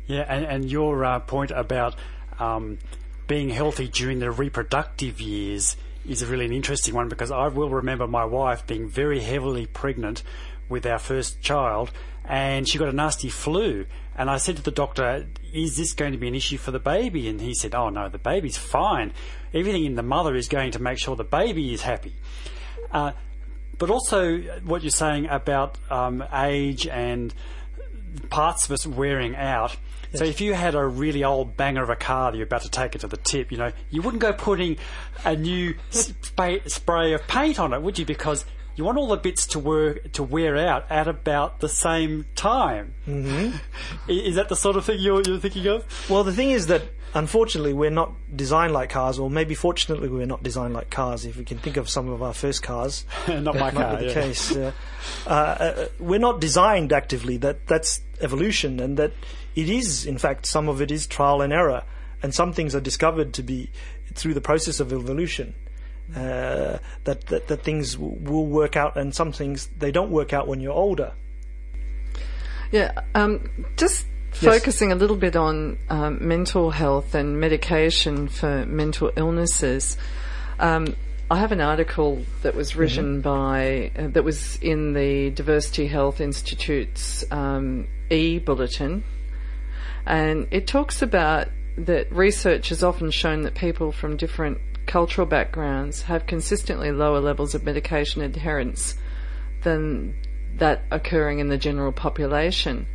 [0.06, 1.94] Yeah, and, and your point about
[2.40, 2.78] um,
[3.28, 5.76] being healthy during the reproductive years
[6.08, 10.24] is really an interesting one because I will remember my wife being very heavily pregnant
[10.68, 11.92] with our first child
[12.24, 13.86] and she got a nasty flu.
[14.20, 16.78] And I said to the doctor, Is this going to be an issue for the
[16.78, 17.26] baby?
[17.26, 19.14] And he said, Oh, no, the baby's fine.
[19.54, 22.12] Everything in the mother is going to make sure the baby is happy.
[22.92, 23.12] Uh,
[23.78, 27.32] but also, what you're saying about um, age and
[28.28, 29.74] parts of us wearing out.
[30.10, 30.18] Yes.
[30.18, 32.70] So if you had a really old banger of a car that you're about to
[32.70, 34.76] take it to the tip, you know, you wouldn't go putting
[35.24, 38.04] a new spray, spray of paint on it, would you?
[38.04, 38.44] Because
[38.80, 42.94] you want all the bits to work to wear out at about the same time.
[43.06, 43.54] Mm-hmm.
[44.10, 45.84] Is that the sort of thing you're, you're thinking of?
[46.08, 50.24] Well, the thing is that unfortunately we're not designed like cars, or maybe fortunately we're
[50.24, 51.26] not designed like cars.
[51.26, 54.02] If we can think of some of our first cars, not my car.
[54.02, 54.14] yeah.
[54.14, 54.56] case.
[55.26, 57.38] Uh, uh, we're not designed actively.
[57.38, 59.12] That that's evolution, and that
[59.56, 61.84] it is in fact some of it is trial and error,
[62.22, 63.70] and some things are discovered to be
[64.14, 65.54] through the process of evolution
[66.14, 70.32] uh, that, that, that things w- will work out, and some things they don't work
[70.32, 71.12] out when you're older.
[72.72, 79.12] Yeah, um, just focusing a little bit on um, mental health and medication for mental
[79.16, 79.96] illnesses.
[80.58, 80.94] Um,
[81.30, 82.80] I have an article that was mm-hmm.
[82.80, 83.22] written mm-hmm.
[83.22, 89.04] by uh, that was in the Diversity Health Institute's um, e bulletin,
[90.06, 94.58] and it talks about that research has often shown that people from different
[94.90, 98.96] cultural backgrounds have consistently lower levels of medication adherence
[99.62, 100.16] than
[100.56, 102.86] that occurring in the general population.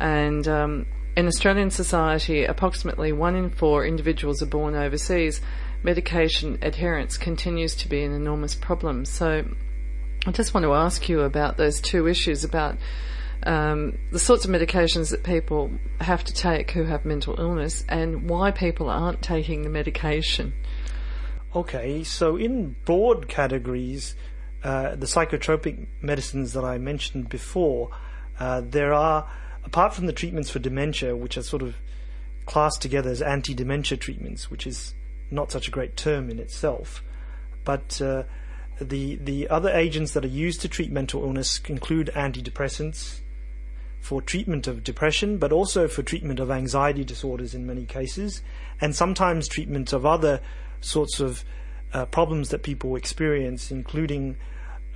[0.00, 5.42] And um, in Australian society, approximately one in four individuals are born overseas.
[5.82, 9.04] Medication adherence continues to be an enormous problem.
[9.04, 9.44] So
[10.26, 12.78] I just want to ask you about those two issues about
[13.42, 15.70] um, the sorts of medications that people
[16.00, 20.54] have to take who have mental illness and why people aren't taking the medication.
[21.56, 24.14] Okay, so in broad categories,
[24.62, 27.88] uh, the psychotropic medicines that I mentioned before,
[28.38, 29.26] uh, there are,
[29.64, 31.76] apart from the treatments for dementia, which are sort of
[32.44, 34.92] classed together as anti dementia treatments, which is
[35.30, 37.02] not such a great term in itself,
[37.64, 38.24] but uh,
[38.78, 43.20] the, the other agents that are used to treat mental illness include antidepressants
[43.98, 48.42] for treatment of depression, but also for treatment of anxiety disorders in many cases,
[48.78, 50.42] and sometimes treatment of other
[50.80, 51.44] sorts of
[51.92, 54.36] uh, problems that people experience, including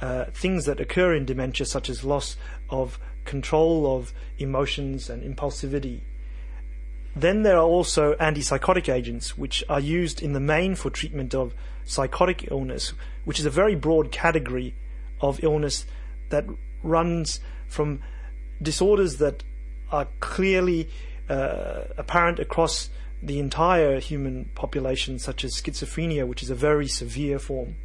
[0.01, 2.37] uh, things that occur in dementia, such as loss
[2.69, 6.01] of control of emotions and impulsivity.
[7.15, 11.55] Then there are also antipsychotic agents, which are used in the main for treatment of
[11.85, 12.93] psychotic illness,
[13.25, 14.75] which is a very broad category
[15.21, 15.87] of illness
[16.31, 16.45] that
[16.83, 18.01] runs from
[18.63, 19.43] disorders that
[19.91, 20.89] are clearly
[21.29, 22.91] uh, apparent across
[23.23, 27.77] the entire human population, such as schizophrenia, which is a very severe form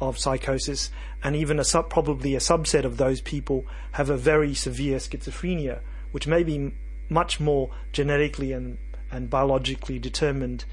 [0.00, 0.90] of psychosis,
[1.22, 5.80] and even a sub, probably a subset of those people have a very severe schizophrenia,
[6.10, 6.72] which may be
[7.08, 8.78] much more genetically and,
[9.10, 10.64] and biologically determined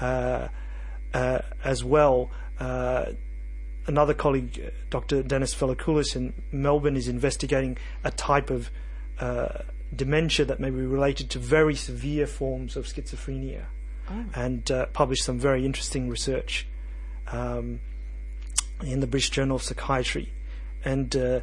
[0.00, 0.48] uh,
[1.12, 2.30] uh, as well.
[2.58, 3.06] Uh,
[3.86, 5.22] another colleague, Dr.
[5.22, 8.70] Dennis Velakoulis in Melbourne, is investigating a type of
[9.20, 9.60] uh,
[9.94, 13.64] dementia that may be related to very severe forms of schizophrenia,
[14.10, 14.24] oh.
[14.34, 16.66] and uh, published some very interesting research.
[17.28, 17.80] Um,
[18.82, 20.32] in the British Journal of Psychiatry,
[20.84, 21.40] and uh,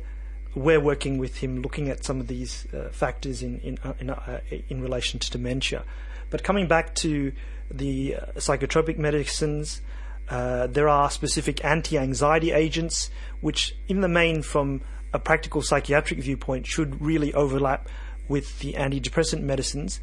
[0.56, 4.10] we're working with him looking at some of these uh, factors in in uh, in,
[4.10, 4.40] uh,
[4.70, 5.84] in, relation to dementia.
[6.30, 7.32] But coming back to
[7.70, 9.82] the uh, psychotropic medicines,
[10.30, 13.10] uh, there are specific anti-anxiety agents,
[13.42, 14.82] which, in the main, from
[15.14, 17.90] a practical psychiatric viewpoint, should really overlap
[18.32, 20.00] with the antidepressant medicines.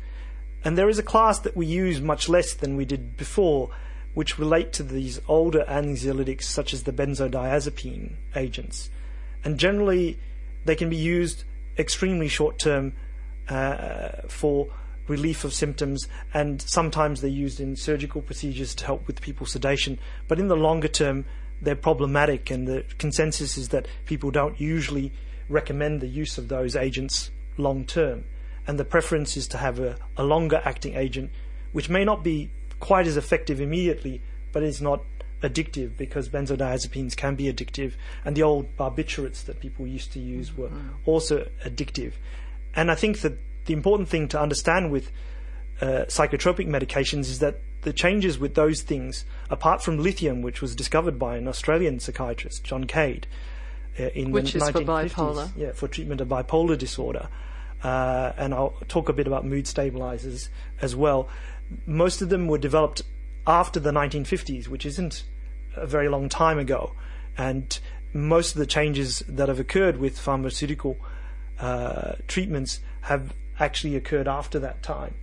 [0.62, 3.70] And there is a class that we use much less than we did before,
[4.12, 8.90] which relate to these older anxiolytics such as the benzodiazepine agents.
[9.42, 10.18] And generally,
[10.66, 11.44] they can be used
[11.78, 12.92] extremely short term
[13.48, 14.68] uh, for
[15.06, 19.98] relief of symptoms, and sometimes they're used in surgical procedures to help with people's sedation.
[20.26, 21.24] But in the longer term,
[21.62, 25.12] they're problematic, and the consensus is that people don't usually
[25.48, 28.24] recommend the use of those agents long term.
[28.66, 31.30] And the preference is to have a, a longer acting agent,
[31.72, 32.50] which may not be
[32.80, 34.20] quite as effective immediately,
[34.52, 35.02] but is not
[35.42, 37.92] addictive because benzodiazepines can be addictive,
[38.24, 40.90] and the old barbiturates that people used to use were mm.
[41.06, 42.12] also addictive.
[42.74, 45.10] And I think that the important thing to understand with
[45.80, 50.74] uh, psychotropic medications is that the changes with those things, apart from lithium, which was
[50.74, 53.26] discovered by an Australian psychiatrist, John Cade,
[53.98, 57.28] uh, in which the is 1950s, for bipolar, yeah, for treatment of bipolar disorder.
[57.82, 60.48] Uh, and I'll talk a bit about mood stabilizers
[60.82, 61.28] as well
[61.86, 63.02] most of them were developed
[63.46, 65.24] after the 1950s, which isn't
[65.76, 66.92] a very long time ago.
[67.36, 67.78] And
[68.12, 70.96] most of the changes that have occurred with pharmaceutical
[71.60, 75.14] uh, treatments have actually occurred after that time.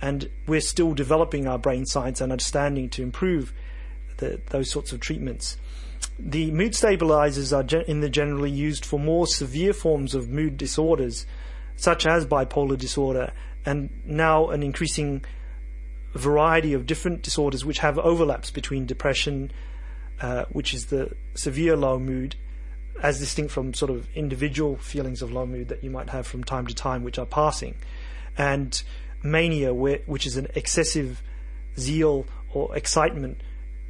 [0.00, 3.52] And we're still developing our brain science and understanding to improve
[4.18, 5.56] the, those sorts of treatments.
[6.18, 11.26] The mood stabilizers are in the generally used for more severe forms of mood disorders,
[11.76, 13.32] such as bipolar disorder,
[13.64, 15.24] and now an increasing
[16.14, 19.50] variety of different disorders which have overlaps between depression,
[20.20, 22.36] uh, which is the severe low mood,
[23.02, 26.44] as distinct from sort of individual feelings of low mood that you might have from
[26.44, 27.74] time to time, which are passing,
[28.38, 28.82] and
[29.22, 31.22] mania, which is an excessive
[31.78, 33.40] zeal or excitement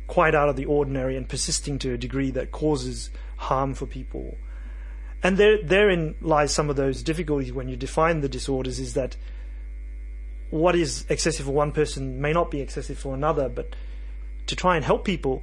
[0.06, 4.36] quite out of the ordinary and persisting to a degree that causes harm for people.
[5.24, 9.16] And there, therein lies some of those difficulties when you define the disorders is that
[10.50, 13.74] what is excessive for one person may not be excessive for another, but
[14.46, 15.42] to try and help people,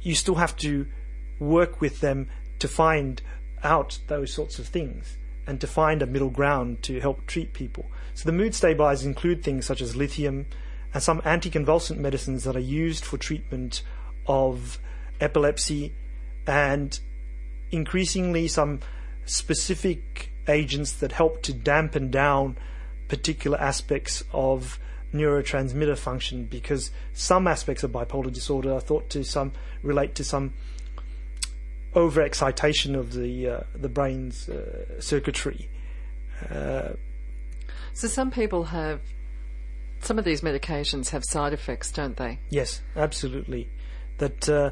[0.00, 0.86] you still have to
[1.40, 2.28] work with them
[2.60, 3.20] to find
[3.64, 7.90] out those sorts of things and to find a middle ground to help treat people.
[8.14, 10.46] So the mood stabilizers include things such as lithium
[10.94, 13.82] and some anticonvulsant medicines that are used for treatment
[14.28, 14.78] of
[15.20, 15.92] epilepsy
[16.46, 16.98] and
[17.72, 18.78] increasingly some
[19.30, 22.56] specific agents that help to dampen down
[23.08, 24.80] particular aspects of
[25.14, 29.52] neurotransmitter function because some aspects of bipolar disorder are thought to some
[29.82, 30.52] relate to some
[31.94, 35.68] overexcitation of the uh, the brain's uh, circuitry.
[36.50, 36.90] Uh,
[37.92, 39.00] so some people have
[40.00, 42.40] some of these medications have side effects, don't they?
[42.48, 43.68] Yes, absolutely.
[44.18, 44.70] That uh,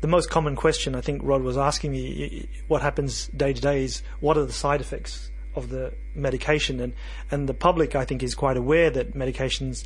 [0.00, 3.84] the most common question I think Rod was asking me, what happens day to day,
[3.84, 6.92] is what are the side effects of the medication, and
[7.30, 9.84] and the public I think is quite aware that medications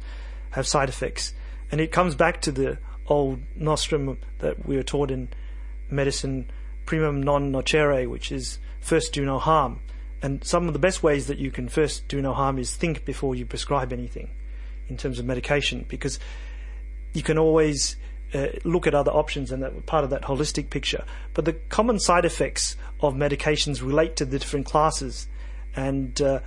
[0.51, 1.33] have side effects,
[1.71, 5.29] and it comes back to the old nostrum that we were taught in
[5.91, 6.51] medicine,
[6.87, 9.81] primum non nocere, which is first do no harm.
[10.23, 13.05] And some of the best ways that you can first do no harm is think
[13.05, 14.31] before you prescribe anything
[14.89, 16.19] in terms of medication, because
[17.13, 17.97] you can always
[18.35, 21.05] uh, look at other options and that part of that holistic picture.
[21.35, 25.29] But the common side effects of medications relate to the different classes
[25.75, 26.41] and uh,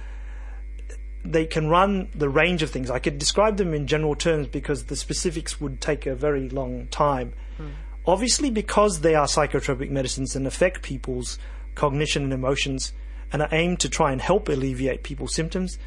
[1.23, 2.89] they can run the range of things.
[2.89, 6.87] I could describe them in general terms because the specifics would take a very long
[6.87, 7.33] time.
[7.57, 7.71] Mm.
[8.05, 11.39] Obviously, because they are psychotropic medicines and affect people's
[11.75, 12.93] cognition and emotions
[13.31, 15.77] and are aimed to try and help alleviate people's symptoms,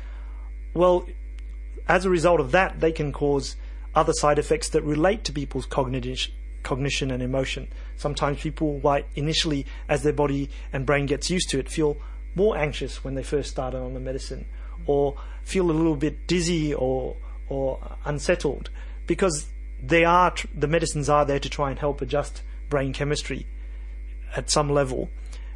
[0.73, 1.07] well,
[1.89, 3.57] as a result of that, they can cause
[3.97, 6.33] other side effects that relate to people's cognition
[6.63, 7.69] cognition and emotion.
[7.97, 11.97] Sometimes people might initially, as their body and brain gets used to it, feel
[12.35, 14.45] more anxious when they first started on the medicine,
[14.85, 17.17] or feel a little bit dizzy or
[17.49, 18.69] or unsettled,
[19.07, 19.47] because
[19.81, 23.47] they are the medicines are there to try and help adjust brain chemistry
[24.35, 25.09] at some level,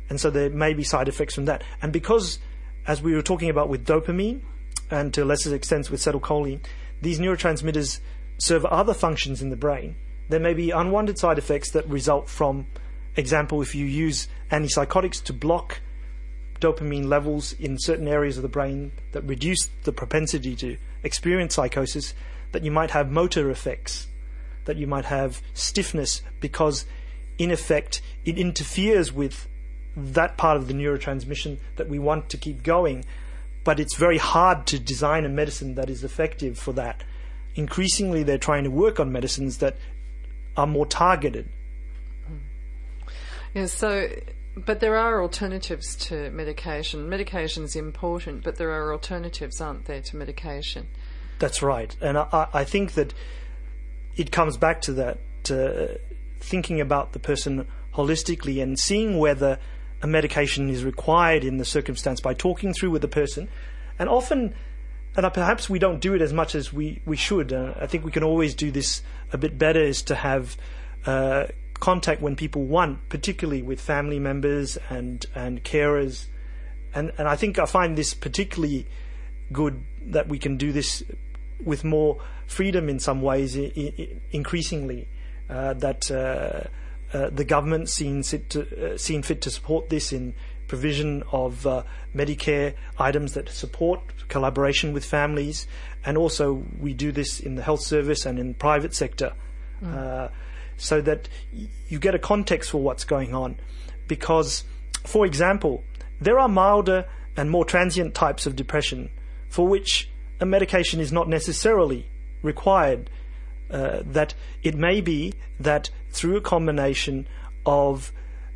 [0.09, 1.65] and so there may be side effects from that.
[1.83, 2.39] And because,
[2.87, 4.43] as we were talking about with dopamine,
[4.93, 6.61] and to lesser extent with acetylcholine,
[7.03, 7.99] these neurotransmitters
[8.41, 9.97] serve other functions in the brain.
[10.29, 12.67] There may be unwanted side effects that result from,
[13.17, 15.81] example, if you use antipsychotics to block
[16.61, 22.15] dopamine levels in certain areas of the brain that reduce the propensity to experience psychosis,
[22.53, 24.09] that you might have motor effects,
[24.65, 26.85] that you might have stiffness because,
[27.39, 29.49] in effect, it interferes with
[29.97, 33.05] that part of the neurotransmission that we want to keep going.
[33.65, 37.03] But it's very hard to design a medicine that is effective for that.
[37.55, 39.77] Increasingly, they're trying to work on medicines that
[40.57, 41.49] are more targeted.
[43.55, 44.09] Yeah, so
[44.57, 47.09] but there are alternatives to medication.
[47.09, 50.89] Medication is important, but there are alternatives, aren't there, to medication?
[51.39, 53.15] That's right, and I, I think that
[54.17, 55.19] it comes back to that
[55.51, 55.95] uh,
[56.41, 59.59] thinking about the person holistically and seeing whether
[60.03, 63.49] a medication is required in the circumstance by talking through with the person,
[63.99, 64.55] and often.
[65.17, 67.53] And perhaps we don't do it as much as we, we should.
[67.53, 69.03] Uh, I think we can always do this
[69.33, 70.57] a bit better is to have
[71.05, 71.47] uh,
[71.81, 76.27] contact when people want, particularly with family members and, and carers.
[76.95, 78.87] And, and I think I find this particularly
[79.53, 81.03] good that we can do this
[81.65, 85.09] with more freedom in some ways, I- I- increasingly.
[85.49, 86.63] Uh, that uh,
[87.13, 90.33] uh, the government seen to, uh, seen fit to support this in
[90.71, 91.83] provision of uh,
[92.15, 95.67] Medicare items that support collaboration with families,
[96.05, 99.33] and also we do this in the health service and in private sector.
[99.85, 100.29] Uh,
[100.77, 103.57] so that y- you get a context for what's going on.
[104.07, 104.63] Because,
[105.05, 105.83] for example,
[106.21, 109.11] there are milder and more transient types of depression
[109.49, 110.09] for which
[110.39, 112.07] a medication is not necessarily
[112.43, 113.11] required.
[113.71, 117.27] Uh, that it may be that through a combination
[117.67, 118.13] of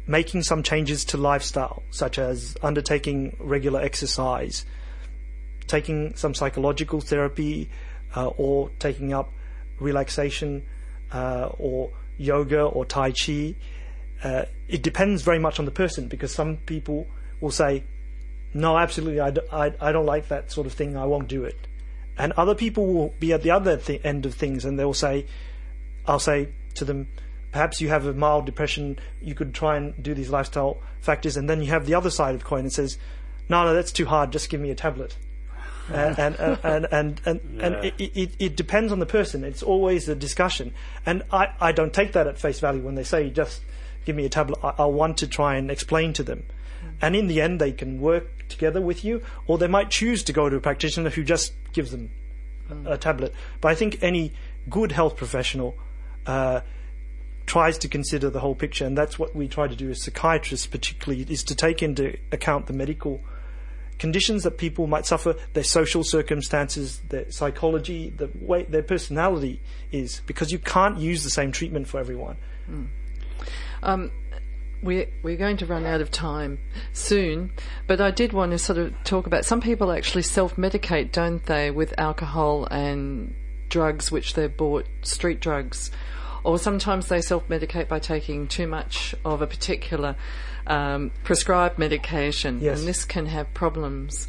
[0.07, 4.65] making some changes to lifestyle, such as undertaking regular exercise,
[5.67, 7.71] taking some psychological therapy,
[8.17, 9.33] uh, or taking up
[9.81, 10.63] relaxation
[11.13, 13.55] uh, or yoga or tai chi.
[14.23, 17.07] Uh, it depends very much on the person because some people
[17.41, 17.85] will say,
[18.53, 20.97] "No, absolutely, I, d- I, I don't like that sort of thing.
[20.97, 21.67] I won't do it."
[22.17, 25.27] And other people will be at the other th- end of things, and they'll say,
[26.07, 27.09] "I'll say to them."
[27.55, 28.99] Perhaps you have a mild depression.
[29.23, 32.35] You could try and do these lifestyle factors, and then you have the other side
[32.35, 32.99] of the coin that says,
[33.49, 34.33] "No, no, that's too hard.
[34.33, 35.17] Just give me a tablet."
[35.89, 39.45] and and and and and, and, and it, it, it depends on the person.
[39.45, 40.75] It's always a discussion,
[41.07, 43.63] and I, I don't take that at face value when they say just
[44.05, 44.59] give me a tablet.
[44.61, 46.43] I, I want to try and explain to them,
[47.01, 50.33] and in the end they can work together with you, or they might choose to
[50.33, 52.11] go to a practitioner who just gives them
[52.69, 53.33] a, a tablet.
[53.61, 54.33] But I think any
[54.69, 55.77] good health professional.
[56.27, 56.63] Uh,
[57.47, 60.66] tries to consider the whole picture, and that's what we try to do as psychiatrists,
[60.66, 63.22] particularly, is to take into account the medical
[63.99, 69.61] conditions that people might suffer, their social circumstances, their psychology, the way their personality
[69.92, 72.36] is, because you can't use the same treatment for everyone.
[73.82, 74.11] Um,
[74.82, 76.59] we're, we're going to run out of time
[76.92, 77.53] soon,
[77.86, 81.45] but I did want to sort of talk about some people actually self medicate, don't
[81.45, 83.34] they, with alcohol and
[83.68, 85.90] drugs which they're bought, street drugs.
[86.45, 90.14] Or sometimes they self medicate by taking too much of a particular
[90.66, 92.78] um, prescribed medication, Yes.
[92.78, 94.28] and this can have problems.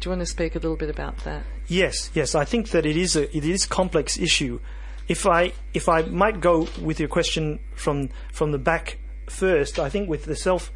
[0.00, 1.42] Do you want to speak a little bit about that?
[1.68, 4.58] Yes, yes, I think that it is a it is a complex issue.
[5.08, 8.96] If I if I might go with your question from from the back
[9.28, 10.72] first, I think with the self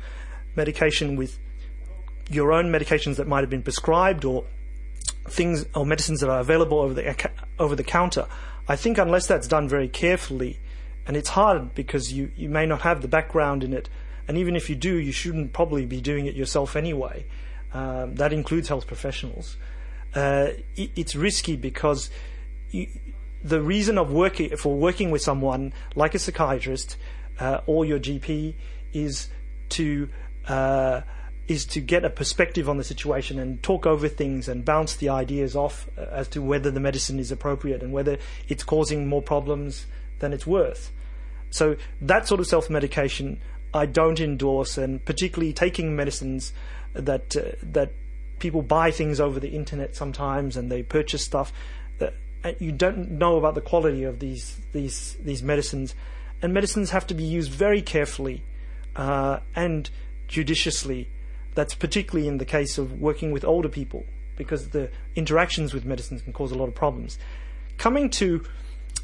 [0.56, 1.38] medication with
[2.30, 4.44] your own medications that might have been prescribed or
[5.28, 8.26] things or medicines that are available over the over the counter,
[8.68, 10.58] I think unless that's done very carefully,
[11.06, 13.88] and it's hard because you you may not have the background in it,
[14.26, 17.26] and even if you do, you shouldn't probably be doing it yourself anyway.
[17.72, 19.56] Um, that includes health professionals.
[20.14, 22.08] Uh, it, it's risky because
[22.70, 22.86] you,
[23.42, 26.96] the reason of working for working with someone like a psychiatrist
[27.38, 28.54] uh, or your GP
[28.92, 29.28] is
[29.70, 30.08] to
[30.48, 31.02] uh,
[31.46, 35.10] is to get a perspective on the situation and talk over things and bounce the
[35.10, 38.16] ideas off uh, as to whether the medicine is appropriate and whether
[38.48, 39.86] it's causing more problems
[40.24, 40.90] than it's worth.
[41.50, 43.38] So that sort of self-medication
[43.74, 46.52] I don't endorse, and particularly taking medicines
[46.94, 47.90] that uh, that
[48.38, 51.52] people buy things over the internet sometimes and they purchase stuff
[51.98, 52.14] that
[52.44, 55.94] uh, you don't know about the quality of these these these medicines,
[56.40, 58.42] and medicines have to be used very carefully
[58.96, 59.90] uh, and
[60.28, 61.08] judiciously.
[61.54, 64.02] that's particularly in the case of working with older people
[64.36, 67.18] because the interactions with medicines can cause a lot of problems.
[67.76, 68.42] Coming to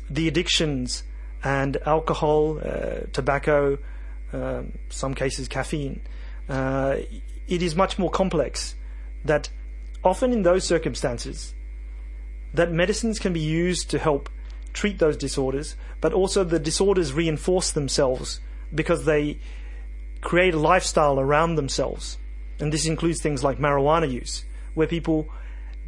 [0.09, 1.05] the addictions
[1.43, 3.79] and alcohol, uh, tobacco,
[4.33, 6.01] um, some cases caffeine,
[6.49, 6.97] uh,
[7.49, 8.75] it is much more complex.
[9.25, 9.49] That
[10.03, 11.55] often in those circumstances,
[12.55, 14.29] that medicines can be used to help
[14.73, 18.41] treat those disorders, but also the disorders reinforce themselves
[18.75, 19.39] because they
[20.21, 22.19] create a lifestyle around themselves.
[22.59, 25.29] And this includes things like marijuana use, where people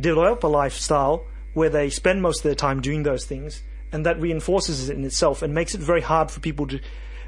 [0.01, 4.20] develop a lifestyle where they spend most of their time doing those things, and that
[4.20, 6.80] reinforces it in itself and makes it very hard for people to,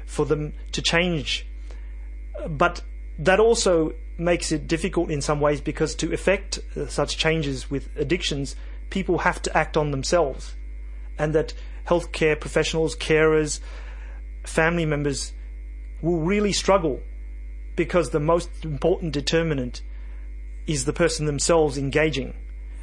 [0.05, 1.45] for them to change.
[2.47, 2.81] But
[3.19, 7.89] that also makes it difficult in some ways because to effect uh, such changes with
[7.97, 8.55] addictions,
[8.89, 10.55] people have to act on themselves.
[11.17, 11.53] And that
[11.87, 13.59] healthcare professionals, carers,
[14.43, 15.33] family members
[16.01, 17.01] will really struggle
[17.75, 19.81] because the most important determinant
[20.67, 22.33] is the person themselves engaging.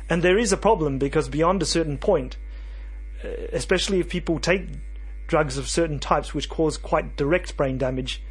[0.08, 2.36] And there is a problem because beyond a certain point,
[3.24, 4.66] Uh, especially if people take
[5.26, 8.22] drugs of certain types which cause quite direct brain damage,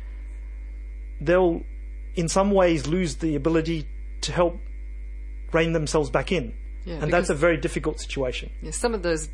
[1.20, 1.64] they'll
[2.16, 3.88] in some ways lose the ability
[4.22, 4.60] to help
[5.52, 6.54] rein themselves back in.
[6.86, 8.50] Yeah, and that's a very difficult situation.
[8.62, 9.30] Yeah, some of those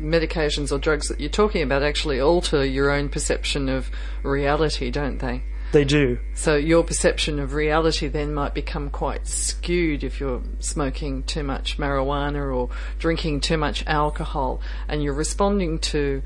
[0.00, 3.90] medications or drugs that you're talking about actually alter your own perception of
[4.22, 5.42] reality, don't they?
[5.72, 6.18] They do.
[6.34, 11.78] So your perception of reality then might become quite skewed if you're smoking too much
[11.78, 16.22] marijuana or drinking too much alcohol, and you're responding to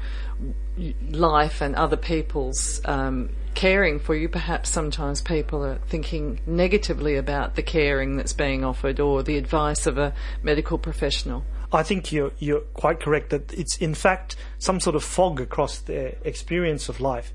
[1.11, 4.29] life and other people's um, caring for you.
[4.29, 9.87] Perhaps sometimes people are thinking negatively about the caring that's being offered or the advice
[9.87, 11.45] of a medical professional.
[11.73, 15.79] I think you're you're quite correct that it's in fact some sort of fog across
[15.79, 17.33] their experience of life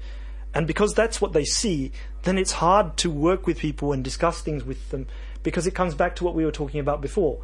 [0.54, 1.92] and because that's what they see,
[2.24, 5.08] then it's hard to work with people and discuss things with them
[5.44, 7.40] because it comes back to what we were talking about before.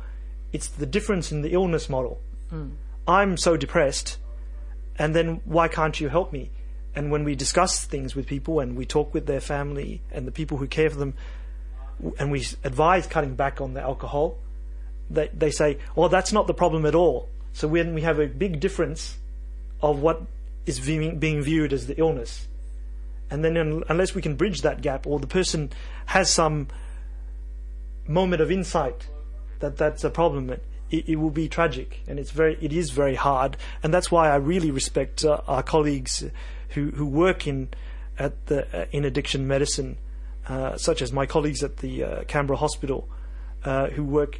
[0.51, 2.19] It's the difference in the illness model.
[2.51, 2.71] Mm.
[3.07, 4.17] I'm so depressed,
[4.97, 6.49] and then why can't you help me?
[6.95, 10.31] And when we discuss things with people and we talk with their family and the
[10.31, 11.13] people who care for them,
[12.17, 14.37] and we advise cutting back on the alcohol,
[15.09, 18.27] they, they say, "Oh, that's not the problem at all." So when we have a
[18.27, 19.17] big difference
[19.81, 20.23] of what
[20.65, 22.47] is being, being viewed as the illness,
[23.29, 25.71] and then unless we can bridge that gap or the person
[26.05, 26.67] has some
[28.07, 29.07] moment of insight
[29.59, 30.49] that that's a problem
[30.89, 32.01] it, it will be tragic.
[32.07, 33.57] And it's very it is very hard.
[33.83, 36.23] And that's why I really respect uh, our colleagues
[36.69, 37.69] who who work in
[38.17, 39.97] at the uh, in addiction medicine
[40.47, 43.09] uh, such as my colleagues at the uh, Canberra Hospital
[43.63, 44.39] uh, who work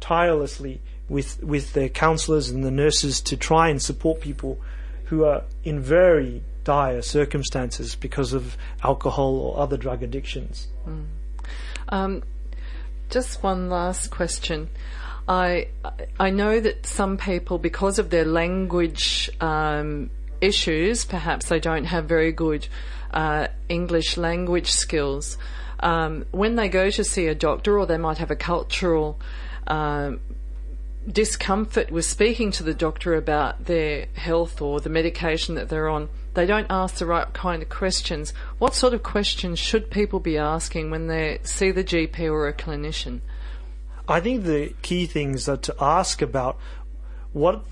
[0.00, 4.60] tirelessly with with their counselors and the nurses to try and support people
[5.06, 10.68] who are in very dire circumstances because of alcohol or other drug addictions.
[10.86, 11.04] Mm.
[11.88, 12.22] Um,
[13.08, 14.68] just one last question.
[15.28, 15.68] I
[16.18, 22.06] I know that some people, because of their language um, issues, perhaps they don't have
[22.06, 22.68] very good
[23.12, 25.38] uh, English language skills.
[25.80, 29.20] Um, when they go to see a doctor, or they might have a cultural
[29.66, 30.20] um,
[31.10, 36.08] discomfort with speaking to the doctor about their health or the medication that they're on,
[36.34, 38.32] they don't ask the right kind of questions.
[38.58, 42.52] What sort of questions should people be asking when they see the GP or a
[42.52, 43.20] clinician?
[44.08, 46.58] I think the key things are to ask about
[47.32, 47.64] what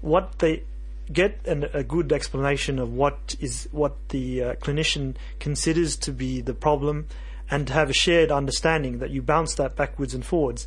[0.00, 0.64] what they
[1.12, 6.40] get an, a good explanation of what is what the uh, clinician considers to be
[6.40, 7.06] the problem,
[7.50, 10.66] and to have a shared understanding that you bounce that backwards and forwards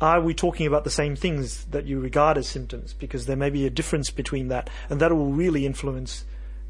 [0.00, 2.92] are we talking about the same things that you regard as symptoms?
[2.92, 6.24] Because there may be a difference between that, and that will really influence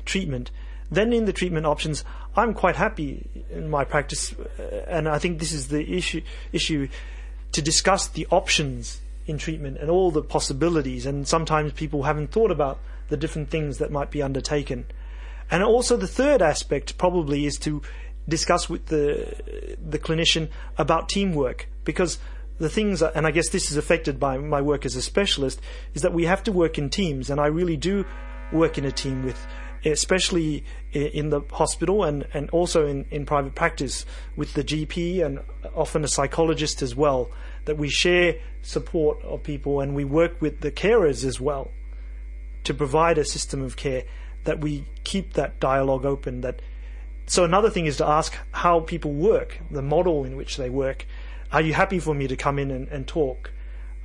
[0.05, 0.51] treatment.
[0.91, 2.05] Then in the treatment options,
[2.37, 6.22] I'm quite happy in my practice, uh, and I think this is the issue
[6.53, 6.89] issue
[7.53, 11.07] to discuss the options in treatment and all the possibilities.
[11.07, 14.87] And sometimes people haven't thought about the different things that might be undertaken.
[15.51, 17.83] And also the third aspect probably is to
[18.29, 20.49] discuss with the the clinician
[20.79, 22.18] about teamwork because
[22.59, 25.61] the things, and I guess this is affected by my work as a specialist,
[25.94, 28.04] is that we have to work in teams, and I really do
[28.52, 29.46] work in a team with,
[29.84, 35.40] especially in the hospital and, and also in, in private practice with the GP and
[35.74, 37.30] often a psychologist as well,
[37.66, 41.70] that we share support of people and we work with the carers as well
[42.64, 44.02] to provide a system of care
[44.44, 46.61] that we keep that dialogue open that
[47.26, 51.07] so another thing is to ask how people work, the model in which they work,
[51.57, 53.50] are you happy for me to come in and, and talk?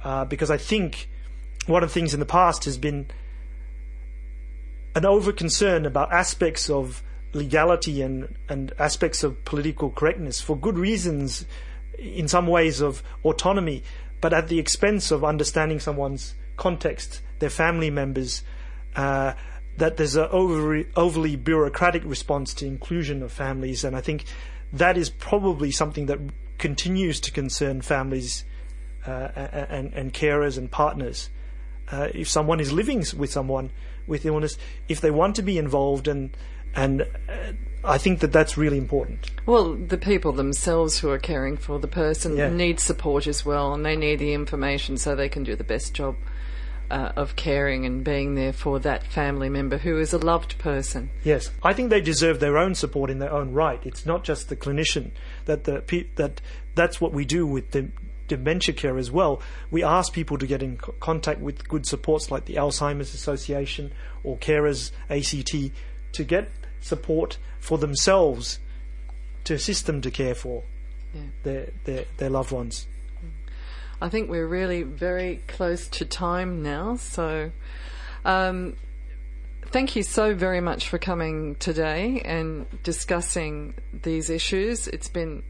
[0.05, 1.09] Uh, because I think
[1.65, 3.07] one of the things in the past has been
[4.95, 10.77] an over concern about aspects of legality and, and aspects of political correctness for good
[10.77, 11.45] reasons
[11.99, 13.83] in some ways of autonomy,
[14.21, 18.43] but at the expense of understanding someone's context, their family members.
[18.95, 19.33] Uh,
[19.75, 24.23] that there's an overly, overly bureaucratic response to inclusion of families, and I think
[24.71, 26.19] that is probably something that
[26.61, 28.45] continues to concern families
[29.05, 29.27] uh,
[29.69, 31.29] and, and carers and partners.
[31.91, 33.71] Uh, if someone is living with someone
[34.07, 34.57] with illness,
[34.87, 36.29] if they want to be involved, and
[36.73, 37.05] and uh,
[37.83, 39.29] I think that that's really important.
[39.45, 42.49] Well, the people themselves who are caring for the person Yeah.
[42.49, 45.93] need support as well, and they need the information so they can do the best
[45.93, 46.15] job
[46.91, 51.09] uh, of caring and being there for that family member who is a loved person.
[51.23, 53.79] Yes, I think they deserve their own support in their own right.
[53.85, 55.11] It's not just the clinician
[55.45, 56.41] that the pe- that
[56.75, 57.89] that's what we do with the
[58.27, 59.41] dementia care as well.
[59.69, 63.91] We ask people to get in co- contact with good supports like the Alzheimer's Association
[64.23, 65.73] or Carers ACT
[66.13, 68.59] to get support for themselves
[69.43, 70.63] to assist them to care for
[71.13, 71.21] Yeah.
[71.43, 72.87] their, their their loved ones.
[74.01, 77.51] I think we're really very close to time now, so
[78.25, 78.75] um,
[79.71, 84.87] thank you so very much for coming today and discussing these issues.
[84.87, 85.43] It's been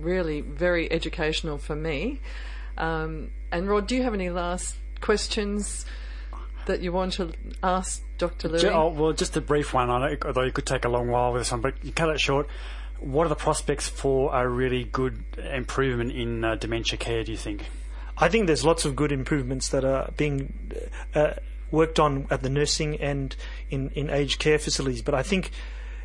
[0.00, 2.20] really very educational for me.
[2.78, 5.86] Um, and Rod, do you have any last questions
[6.66, 8.48] that you want to ask Dr.
[8.48, 8.64] Looi?
[8.72, 11.32] Oh, well, just a brief one, I know, although it could take a long while
[11.32, 12.48] with this one, but you cut it short.
[13.00, 17.38] What are the prospects for a really good improvement in uh, dementia care, do you
[17.38, 17.64] think?
[18.16, 20.52] I think there's lots of good improvements that are being
[21.14, 21.34] uh,
[21.74, 23.36] worked on at the nursing and
[23.70, 25.02] in, in aged care facilities.
[25.02, 25.50] But I think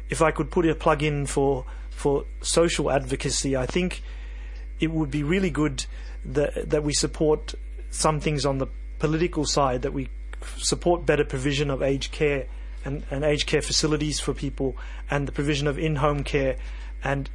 [0.09, 4.01] if I could put a plug in for for social advocacy, I think
[4.79, 5.85] it would be really good
[6.25, 7.55] that that we support
[7.89, 8.67] some things on the
[8.99, 10.09] political side, that we
[10.57, 12.45] support better provision of aged care
[12.85, 14.75] and, and aged care facilities for people,
[15.09, 16.55] and the provision of in-home care,
[17.03, 17.29] and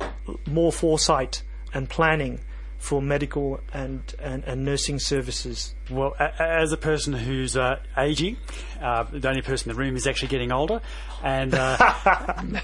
[0.46, 2.40] more foresight and planning
[2.84, 5.74] for medical and, and, and nursing services.
[5.90, 8.36] Well, a- as a person who's uh, aging,
[8.78, 10.82] uh, the only person in the room is actually getting older,
[11.22, 11.76] and uh,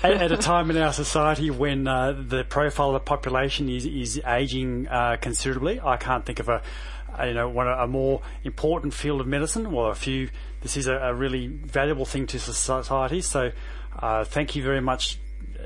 [0.02, 3.86] at, at a time in our society when uh, the profile of the population is
[3.86, 6.60] is aging uh, considerably, I can't think of a,
[7.26, 9.72] you know one a more important field of medicine.
[9.72, 10.28] Well, a few.
[10.60, 13.22] This is a, a really valuable thing to society.
[13.22, 13.52] So,
[13.98, 15.18] uh, thank you very much,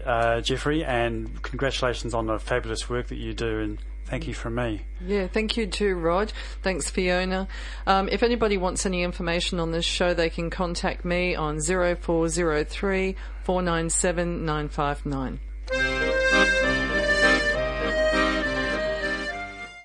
[0.07, 3.59] uh, Jeffrey, and congratulations on the fabulous work that you do.
[3.59, 4.83] And thank you from me.
[5.05, 6.33] Yeah, thank you too, Rod.
[6.63, 7.49] Thanks, Fiona.
[7.87, 13.17] Um, if anybody wants any information on this show, they can contact me on 0403
[13.45, 16.14] 497 959.